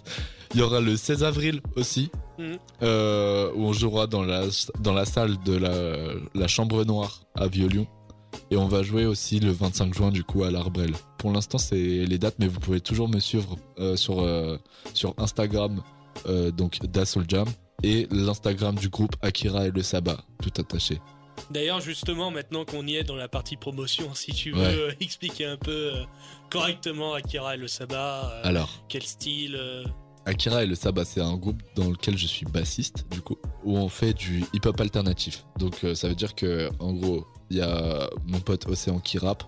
[0.54, 2.10] Il y aura le 16 avril aussi,
[2.40, 2.58] Mhm.
[2.84, 4.44] euh, où on jouera dans la,
[4.80, 5.98] dans la salle de la,
[6.34, 7.86] la Chambre Noire à Vieux-Lyon.
[8.52, 10.92] Et on va jouer aussi le 25 juin du coup à l'Arbrel.
[11.18, 14.58] Pour l'instant c'est les dates, mais vous pouvez toujours me suivre euh, sur, euh,
[14.94, 15.82] sur Instagram,
[16.28, 16.80] euh, donc
[17.28, 17.48] Jam,
[17.84, 21.00] et l'Instagram du groupe Akira et le Sabbat, tout attaché.
[21.52, 24.74] D'ailleurs, justement, maintenant qu'on y est dans la partie promotion, si tu veux Ouais.
[24.74, 26.04] euh, expliquer un peu euh,
[26.50, 29.56] correctement Akira et le sabbat, euh, Alors, quel style.
[30.28, 33.78] Akira et le Sabbat, c'est un groupe dans lequel je suis bassiste, du coup, où
[33.78, 35.46] on fait du hip-hop alternatif.
[35.58, 39.20] Donc, euh, ça veut dire que, en gros, il y a mon pote Océan qui
[39.20, 39.46] rappe,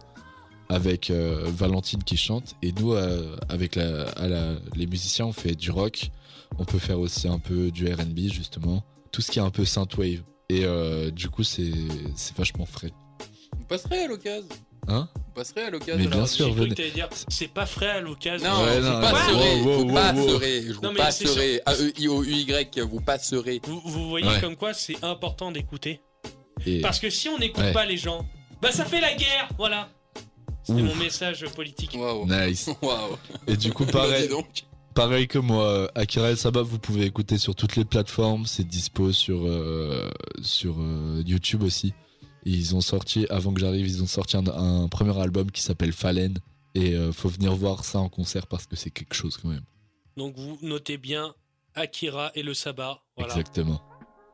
[0.70, 6.12] avec euh, Valentine qui chante, et nous, euh, avec les musiciens, on fait du rock.
[6.58, 8.82] On peut faire aussi un peu du RB, justement.
[9.12, 10.24] Tout ce qui est un peu synthwave.
[10.48, 10.66] Et
[11.12, 11.74] du coup, c'est
[12.38, 12.92] vachement frais.
[13.58, 14.48] Vous passerez à l'occasion.
[14.88, 15.98] Hein Vous passerez à l'occasion.
[15.98, 16.54] Mais de la bien sûr.
[16.54, 16.76] Venez.
[17.28, 18.50] c'est pas frais à l'occasion.
[18.50, 19.34] Non, Ouais, vous passerez.
[19.62, 20.62] wow, wow, vous wow, passerez.
[20.82, 21.58] Non, vous c'est.
[21.58, 22.80] E A-E-I-O-U-Y.
[22.82, 23.62] Vous passerez.
[23.66, 24.40] Vous, vous voyez Ouais.
[24.42, 26.02] comme quoi c'est important d'écouter.
[26.66, 27.72] Et Parce que si on n'écoute Ouais.
[27.74, 28.26] pas les gens,
[28.62, 29.90] bah ça fait la guerre, voilà.
[30.64, 30.90] C'était Ouf.
[30.90, 31.98] mon message politique.
[32.28, 32.70] Nice.
[33.48, 34.28] Et du coup, pareil.
[34.28, 34.48] donc.
[34.96, 38.46] Pareil que moi, euh, Akira El Sabah, vous pouvez écouter sur toutes les plateformes.
[38.46, 40.10] C'est dispo sur, euh,
[40.42, 41.94] sur euh, YouTube aussi.
[42.46, 45.92] Ils ont sorti, avant que j'arrive, ils ont sorti un, un premier album qui s'appelle
[45.94, 46.38] Fallen.
[46.76, 49.64] Et euh, faut venir voir ça en concert parce que c'est quelque chose quand même.
[50.18, 51.34] Donc vous notez bien
[51.76, 53.02] Akira et le sabbat.
[53.18, 53.34] Voilà.
[53.34, 53.82] Exactement.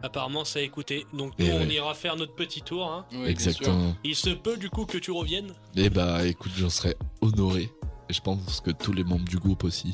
[0.04, 1.06] Apparemment ça a écouté.
[1.14, 1.74] Donc Et nous on ouais.
[1.74, 2.86] ira faire notre petit tour.
[2.92, 3.06] hein.
[3.26, 3.96] Exactement.
[4.04, 5.54] Il se peut du coup que tu reviennes.
[5.76, 7.72] Et bah écoute, j'en serais honoré.
[8.10, 9.94] Et je pense que tous les membres du groupe aussi.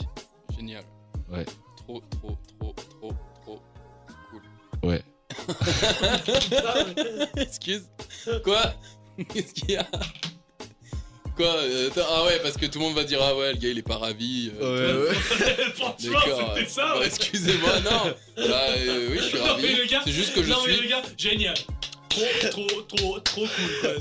[0.58, 0.84] Génial.
[1.32, 1.46] Ouais.
[1.78, 3.62] Trop, trop, trop, trop, trop.
[4.84, 5.02] Ouais.
[7.38, 7.84] Excuse.
[8.44, 8.74] Quoi?
[9.34, 9.88] Qu'est-ce qu'il y a?
[11.36, 11.46] Quoi?
[11.48, 13.78] Euh, Ah ouais, parce que tout le monde va dire Ah ouais, le gars il
[13.78, 14.52] est pas ravi.
[14.62, 15.12] euh,
[15.76, 16.54] Franchement D'accord.
[16.56, 16.94] c'était ça.
[16.94, 17.08] Bon, ouais.
[17.08, 18.14] Excusez-moi, non.
[18.38, 18.44] Bah,
[18.78, 19.64] euh, oui, je suis Non, ravi.
[19.64, 20.82] mais le gars- C'est juste que je non mais suis.
[20.84, 21.56] le gars, génial.
[22.10, 23.92] Trop, trop, trop, trop cool quoi.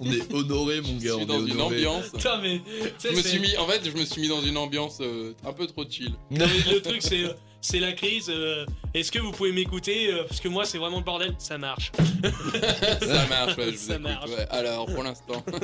[0.00, 2.06] On est honoré, mon Je suis dans une ambiance.
[2.14, 2.62] Putain mais
[3.04, 5.52] Je me suis mis, en fait, je me suis mis dans une ambiance euh, un
[5.52, 6.14] peu trop chill.
[6.30, 7.24] Non, mais le truc c'est
[7.68, 8.26] c'est la crise.
[8.28, 8.64] euh,
[8.94, 11.34] Est-ce que vous pouvez m'écouter euh, Parce que moi c'est vraiment le bordel.
[11.38, 11.92] Ça marche.
[13.02, 14.30] Ça marche, ouais, je vous Ça écoute, marche.
[14.30, 14.46] ouais.
[14.50, 15.44] Alors, pour l'instant.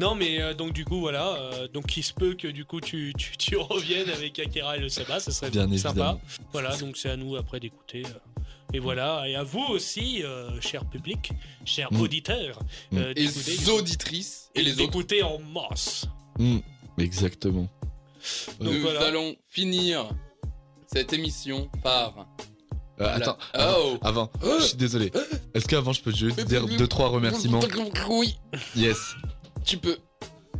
[0.00, 1.28] Non mais euh, donc du coup voilà.
[1.36, 4.80] euh, donc il se peut que du coup tu, tu, tu reviennes avec Akira et
[4.80, 5.20] le sabbat.
[5.20, 5.90] Ça serait Bien sympa.
[5.90, 6.20] évidemment.
[6.52, 8.02] Voilà donc c'est à nous après d'écouter.
[8.06, 8.40] euh,
[8.74, 11.30] et voilà, et à vous aussi, euh, cher public,
[11.66, 12.00] chers Mm.
[12.00, 12.58] auditeurs,
[12.90, 12.98] Mm.
[12.98, 14.78] euh, Et les auditrices et les autres.
[14.86, 16.06] d'écouter en masse.
[16.38, 16.58] Mm,
[16.98, 17.68] exactement.
[18.60, 19.04] Donc Nous voilà.
[19.04, 20.08] allons finir
[20.92, 22.26] cette émission par.
[23.00, 24.30] Euh, la- attends, avant, Oh avant,
[24.60, 25.10] je suis désolé.
[25.54, 27.60] Est-ce qu'avant je peux juste Mais- dire mais- deux trois remerciements?
[28.10, 28.36] Oui,
[28.76, 28.98] Yes.
[29.64, 29.96] tu peux.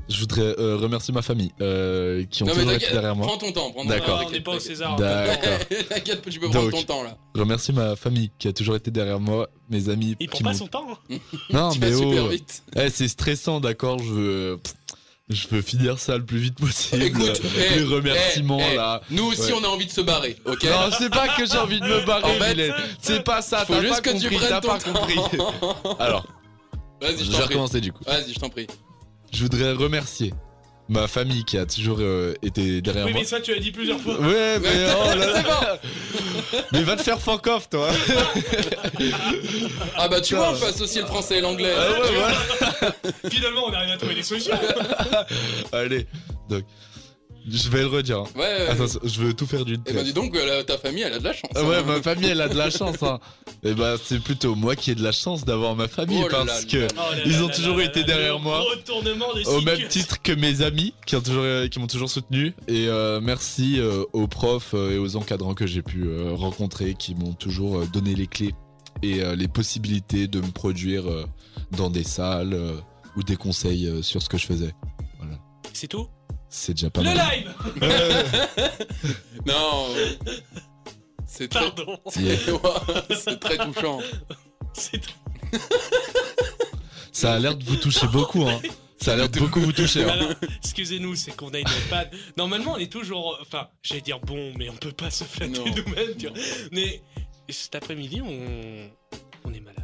[0.09, 3.27] Je voudrais euh, remercier ma famille euh, qui ont Non, toujours été derrière moi.
[3.29, 3.71] prends ton temps.
[3.71, 4.19] Prends ton D'accord.
[4.19, 4.97] temps, Ah, on n'est pas au César.
[4.97, 5.59] D'accord.
[5.89, 6.29] t'inquiète.
[6.29, 6.73] Tu peux prendre Donc.
[6.73, 7.17] ton temps là.
[7.35, 10.17] Remercier ma famille qui a toujours été derrière moi, mes amis.
[10.19, 10.87] Il prend pas son temps.
[11.11, 11.17] hein.
[11.51, 12.65] Non Tu mais vas super oh, vite.
[12.77, 13.99] eh, c'est stressant, d'accord.
[14.01, 14.61] Je veux,
[15.35, 17.03] je veux finir ça le plus vite possible.
[17.03, 19.01] Écoute, eh, les remerciements eh, eh, là.
[19.11, 19.59] Nous aussi, Ouais.
[19.61, 22.05] on a envie de se barrer, ok Non, c'est pas que j'ai envie de me
[22.07, 22.73] barrer, En fait.
[23.01, 23.65] C'est pas ça.
[23.67, 24.37] Faut T'as juste pas que tu compris.
[24.37, 24.93] prennes ton pas temps.
[24.93, 25.19] compris.
[25.99, 26.27] Alors,
[27.01, 27.43] Vas-y, je je vais t'en prie.
[27.49, 28.05] recommencer du coup.
[28.07, 28.67] Vas-y, je t'en prie.
[29.33, 30.33] Je voudrais remercier
[30.89, 33.21] ma famille qui a toujours euh, été derrière Oui, moi.
[33.23, 34.21] mais ça, tu l'as dit plusieurs fois.
[34.21, 35.79] Ouais, mais oh là là.
[36.73, 37.89] Mais va te faire fuck off, toi.
[39.97, 41.73] Ah bah tu vois, on peut associer le français et l'anglais.
[41.77, 43.31] Ah ouais.
[43.31, 44.59] Finalement, on arrive à trouver des solutions.
[45.73, 46.07] Allez,
[46.49, 46.65] donc.
[47.49, 48.19] Je vais le redire.
[48.19, 48.27] hein.
[48.37, 48.69] Ouais, ouais.
[48.69, 50.07] Attends, je veux tout faire d'une Eh ben traite.
[50.07, 51.51] dis donc, euh, ta famille, elle a de la chance.
[51.55, 51.83] Ah ouais, hein.
[51.87, 53.03] ma famille, elle a de la chance.
[53.03, 53.19] Hein.
[53.65, 56.45] Et bah, c'est plutôt moi qui ai de la chance d'avoir ma famille Oh là
[56.47, 58.65] parce là que Oh là Ils ont toujours été derrière moi.
[59.47, 62.55] Au même titre que mes amis qui ont toujours, euh, qui m'ont toujours soutenu.
[62.69, 67.15] Et euh, merci euh, aux profs et aux encadrants que j'ai pu euh, rencontrer qui
[67.15, 68.55] m'ont toujours donné les clés
[69.03, 71.25] et euh, les possibilités de me produire euh,
[71.77, 72.77] dans des salles euh,
[73.17, 74.75] ou des conseils euh, sur ce que je faisais.
[75.73, 76.07] C'est tout?
[76.55, 77.31] C'est déjà pas Le mal.
[77.33, 77.51] live
[79.47, 79.87] Non.
[81.27, 81.61] C'est très...
[81.61, 81.99] Pardon.
[82.11, 84.01] C'est très touchant.
[84.75, 85.01] C'est.
[87.11, 88.47] Ça a l'air de vous toucher beaucoup.
[88.47, 88.61] Hein.
[89.01, 90.05] Ça a l'air de beaucoup vous toucher.
[90.05, 90.29] hein.
[90.63, 92.11] Excusez-nous, c'est qu'on a une panne.
[92.37, 93.39] Normalement, on est toujours.
[93.41, 96.17] Enfin, j'allais dire bon, mais on peut pas se flatter nous-mêmes.
[96.19, 96.37] tu vois.
[96.71, 97.03] Mais
[97.49, 98.91] cet après-midi, on,
[99.49, 99.79] on est malade.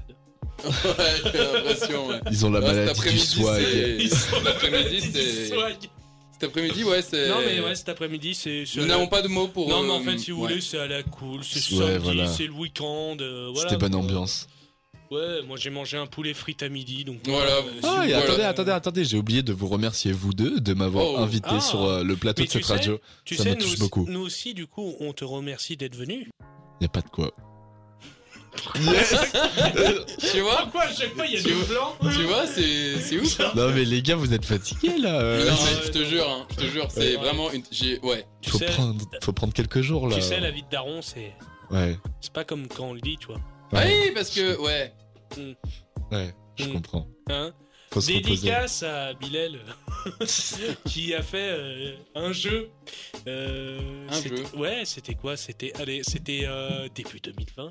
[0.64, 2.20] Ouais, j'ai l'impression, ouais.
[2.30, 3.62] Ils ont la cet maladie du après-midi, swag.
[3.64, 5.76] c'est- Ils sont L'après-midi, Ils c'est- swag.
[6.40, 7.28] Cet après-midi, ouais, c'est.
[7.28, 8.64] Non, mais ouais, cet après-midi, c'est.
[8.76, 9.68] Nous n'avons pas de mots pour.
[9.68, 10.48] Non, mais en euh, fait, si vous ouais.
[10.50, 11.42] voulez, c'est à la cool.
[11.42, 12.28] C'est Ouais, samedi, voilà.
[12.28, 13.16] c'est le week-end.
[13.20, 14.00] euh, voilà, C'était bonne quoi.
[14.02, 14.46] ambiance.
[15.10, 17.16] Ouais, moi j'ai mangé un poulet frit à midi, donc.
[17.24, 17.50] Voilà.
[17.50, 20.12] euh, si Ah, vous et voulez, attendez, euh, attendez, attendez, j'ai oublié de vous remercier
[20.12, 21.16] vous deux de m'avoir Oh.
[21.16, 21.60] invité Ah.
[21.60, 23.00] sur euh, le plateau Mais de cette tu sais- radio.
[23.24, 24.06] Tu ça sais, me nous, touche aussi- beaucoup.
[24.06, 26.28] nous aussi, du coup, on te remercie d'être venu.
[26.82, 27.32] Y a pas de quoi.
[30.32, 31.66] Tu vois Pourquoi à chaque fois il y a Tu des vois-
[32.00, 33.40] blancs Tu vois, c'est c'est ouf.
[33.40, 33.52] hein.
[33.54, 35.20] Non mais les gars, vous êtes fatigués là.
[35.20, 35.44] euh.
[35.44, 37.22] Non, ouais, mais je te jure, hein, je te jure, c'est Ouais.
[37.22, 37.62] vraiment une.
[37.70, 37.98] J'ai.
[38.00, 38.26] Ouais.
[38.40, 40.16] Tu faut sais, prendre, faut prendre quelques jours là.
[40.16, 41.32] tu sais, la vie de Daron, c'est
[41.70, 43.40] Ouais, c'est pas comme quand on le dit, tu vois.
[43.72, 44.56] Ah ouais, oui, parce que.
[44.58, 44.92] Ouais.
[46.12, 46.72] ouais, je Mm.
[46.72, 47.06] comprends.
[47.30, 47.52] Hein
[47.90, 48.22] Faut se reposer.
[48.36, 49.58] Dédicace à Bilal
[50.86, 52.70] qui a fait euh, un jeu.
[53.26, 57.68] Euh, Un c'était- jeu Ouais, c'était quoi C'était allez, c'était euh, début 2020.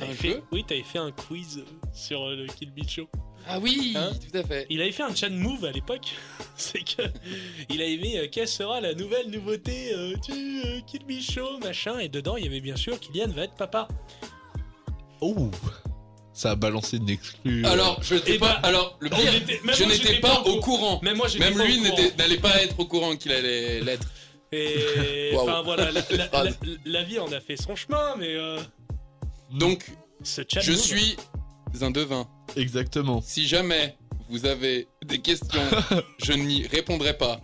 [0.00, 3.08] T'avais Un fait, jeu oui, t'avais fait un quiz sur euh, le Kill Bill Show.
[3.46, 4.66] Ah oui, Hein tout à fait.
[4.70, 6.14] Il avait fait un chat move à l'époque.
[6.56, 7.02] C'est que
[7.68, 11.58] il avait mis euh, quelle sera la nouvelle nouveauté euh, du euh, Kill Bill Show,
[11.58, 11.98] machin.
[11.98, 13.88] Et dedans, il y avait bien sûr Kylian va être papa.
[15.20, 15.50] Oh,
[16.32, 17.64] ça a balancé une exclue.
[17.66, 18.54] Alors, je n'étais Eh pas.
[18.54, 21.00] bah, Alors, le pire, était- je moi, n'étais pas pas au courant.
[21.02, 21.80] Même moi, j'étais Même pas lui
[22.16, 24.08] n'allait pas être au courant qu'il allait l'être.
[24.52, 26.58] Et enfin voilà, la, la- Phrase.
[26.62, 28.58] la- la vie en a fait son chemin, mais euh,
[29.52, 29.84] Donc,
[30.22, 31.16] ce je suis
[31.82, 32.26] un devin.
[32.56, 33.22] Exactement.
[33.24, 33.96] Si jamais
[34.28, 35.62] vous avez des questions,
[36.22, 37.40] je n'y répondrai pas.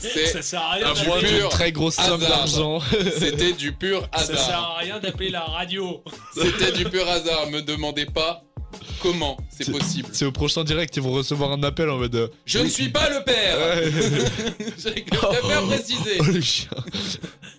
[0.00, 2.28] C'est- Ça sert à rien Un pur très grosse somme hasard.
[2.38, 2.80] d'argent.
[3.18, 4.70] C'était du pur Ça sert hasard.
[4.72, 6.02] à rien d'appeler la radio.
[6.34, 7.48] C'était du pur hasard.
[7.50, 8.42] Me demandez pas
[9.02, 10.08] comment c'est possible.
[10.12, 12.14] C'est au prochain direct, ils vont recevoir un appel en mode.
[12.14, 13.58] euh, Je ne suis pas le père.
[13.58, 13.90] Ouais.
[14.78, 16.18] Je préfère préciser.
[16.20, 16.70] oh les chiens.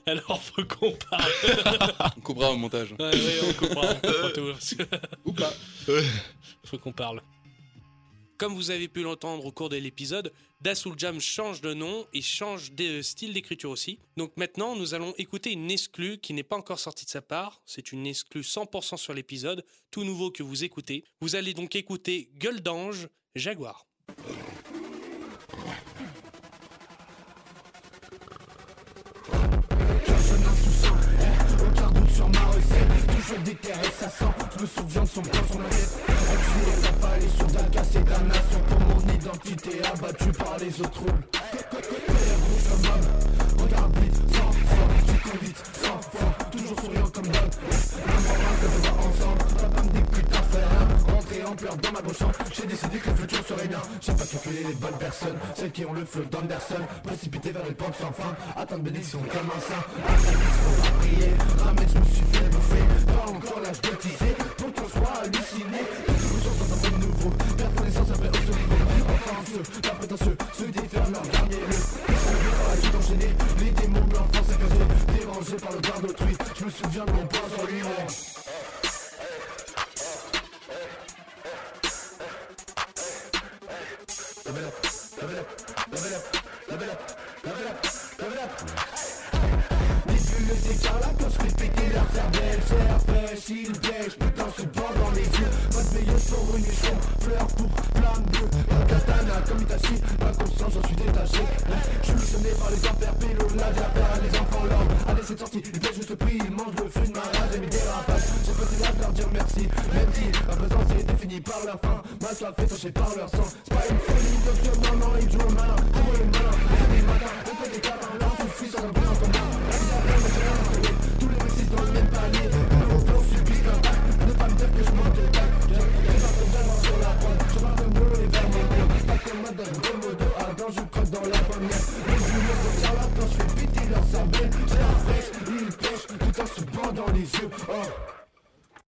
[0.08, 1.32] Alors faut qu'on parle.
[2.18, 2.94] On coupera au montage.
[3.00, 3.54] Ouais, ouais, on
[4.30, 4.42] tout.
[4.78, 4.84] que
[5.26, 5.54] Ou pas.
[6.66, 7.22] Faut qu'on parle.
[8.42, 12.24] Comme vous avez pu l'entendre au cours de l'épisode, Dasoul Jam change de nom et
[12.24, 14.00] change de style d'écriture aussi.
[14.18, 17.62] Donc maintenant, nous allons écouter une exclue qui n'est pas encore sortie de sa part.
[17.68, 21.04] C'est une exclue 100% sur l'épisode, tout nouveau que vous écoutez.
[21.20, 23.86] Vous allez donc écouter Gueule d'ange, Jaguar.
[33.32, 34.26] Recette Toujours déterré ça sent.
[34.58, 35.98] Je me souviens de son plan ma tête
[36.32, 41.06] Enculé la palais sur Dagas et damnation Pour mon identité abattue par les autres
[41.72, 47.10] Colère rouge comme homme Regarde vite, sans foi Tu cours vite, sans foi Toujours souriant
[47.10, 47.52] comme d'hab
[48.08, 52.02] L'amour que de voir ensemble Pas comme des putains faire Rentrer en pleurs dans ma
[52.02, 52.24] bouche
[52.54, 53.82] J'ai décidé que le futur serait bien.
[54.02, 56.84] J'ai pas calculé les bonnes personnes Celles qui ont le feu d'Anderson.
[57.04, 59.84] Précipité vers une pente sans fin Attendre bénédiction comme un saint.
[61.00, 61.32] Prier.
[61.64, 63.11] Ramène je me suis fait bouffer
[63.72, 64.61] Pas encore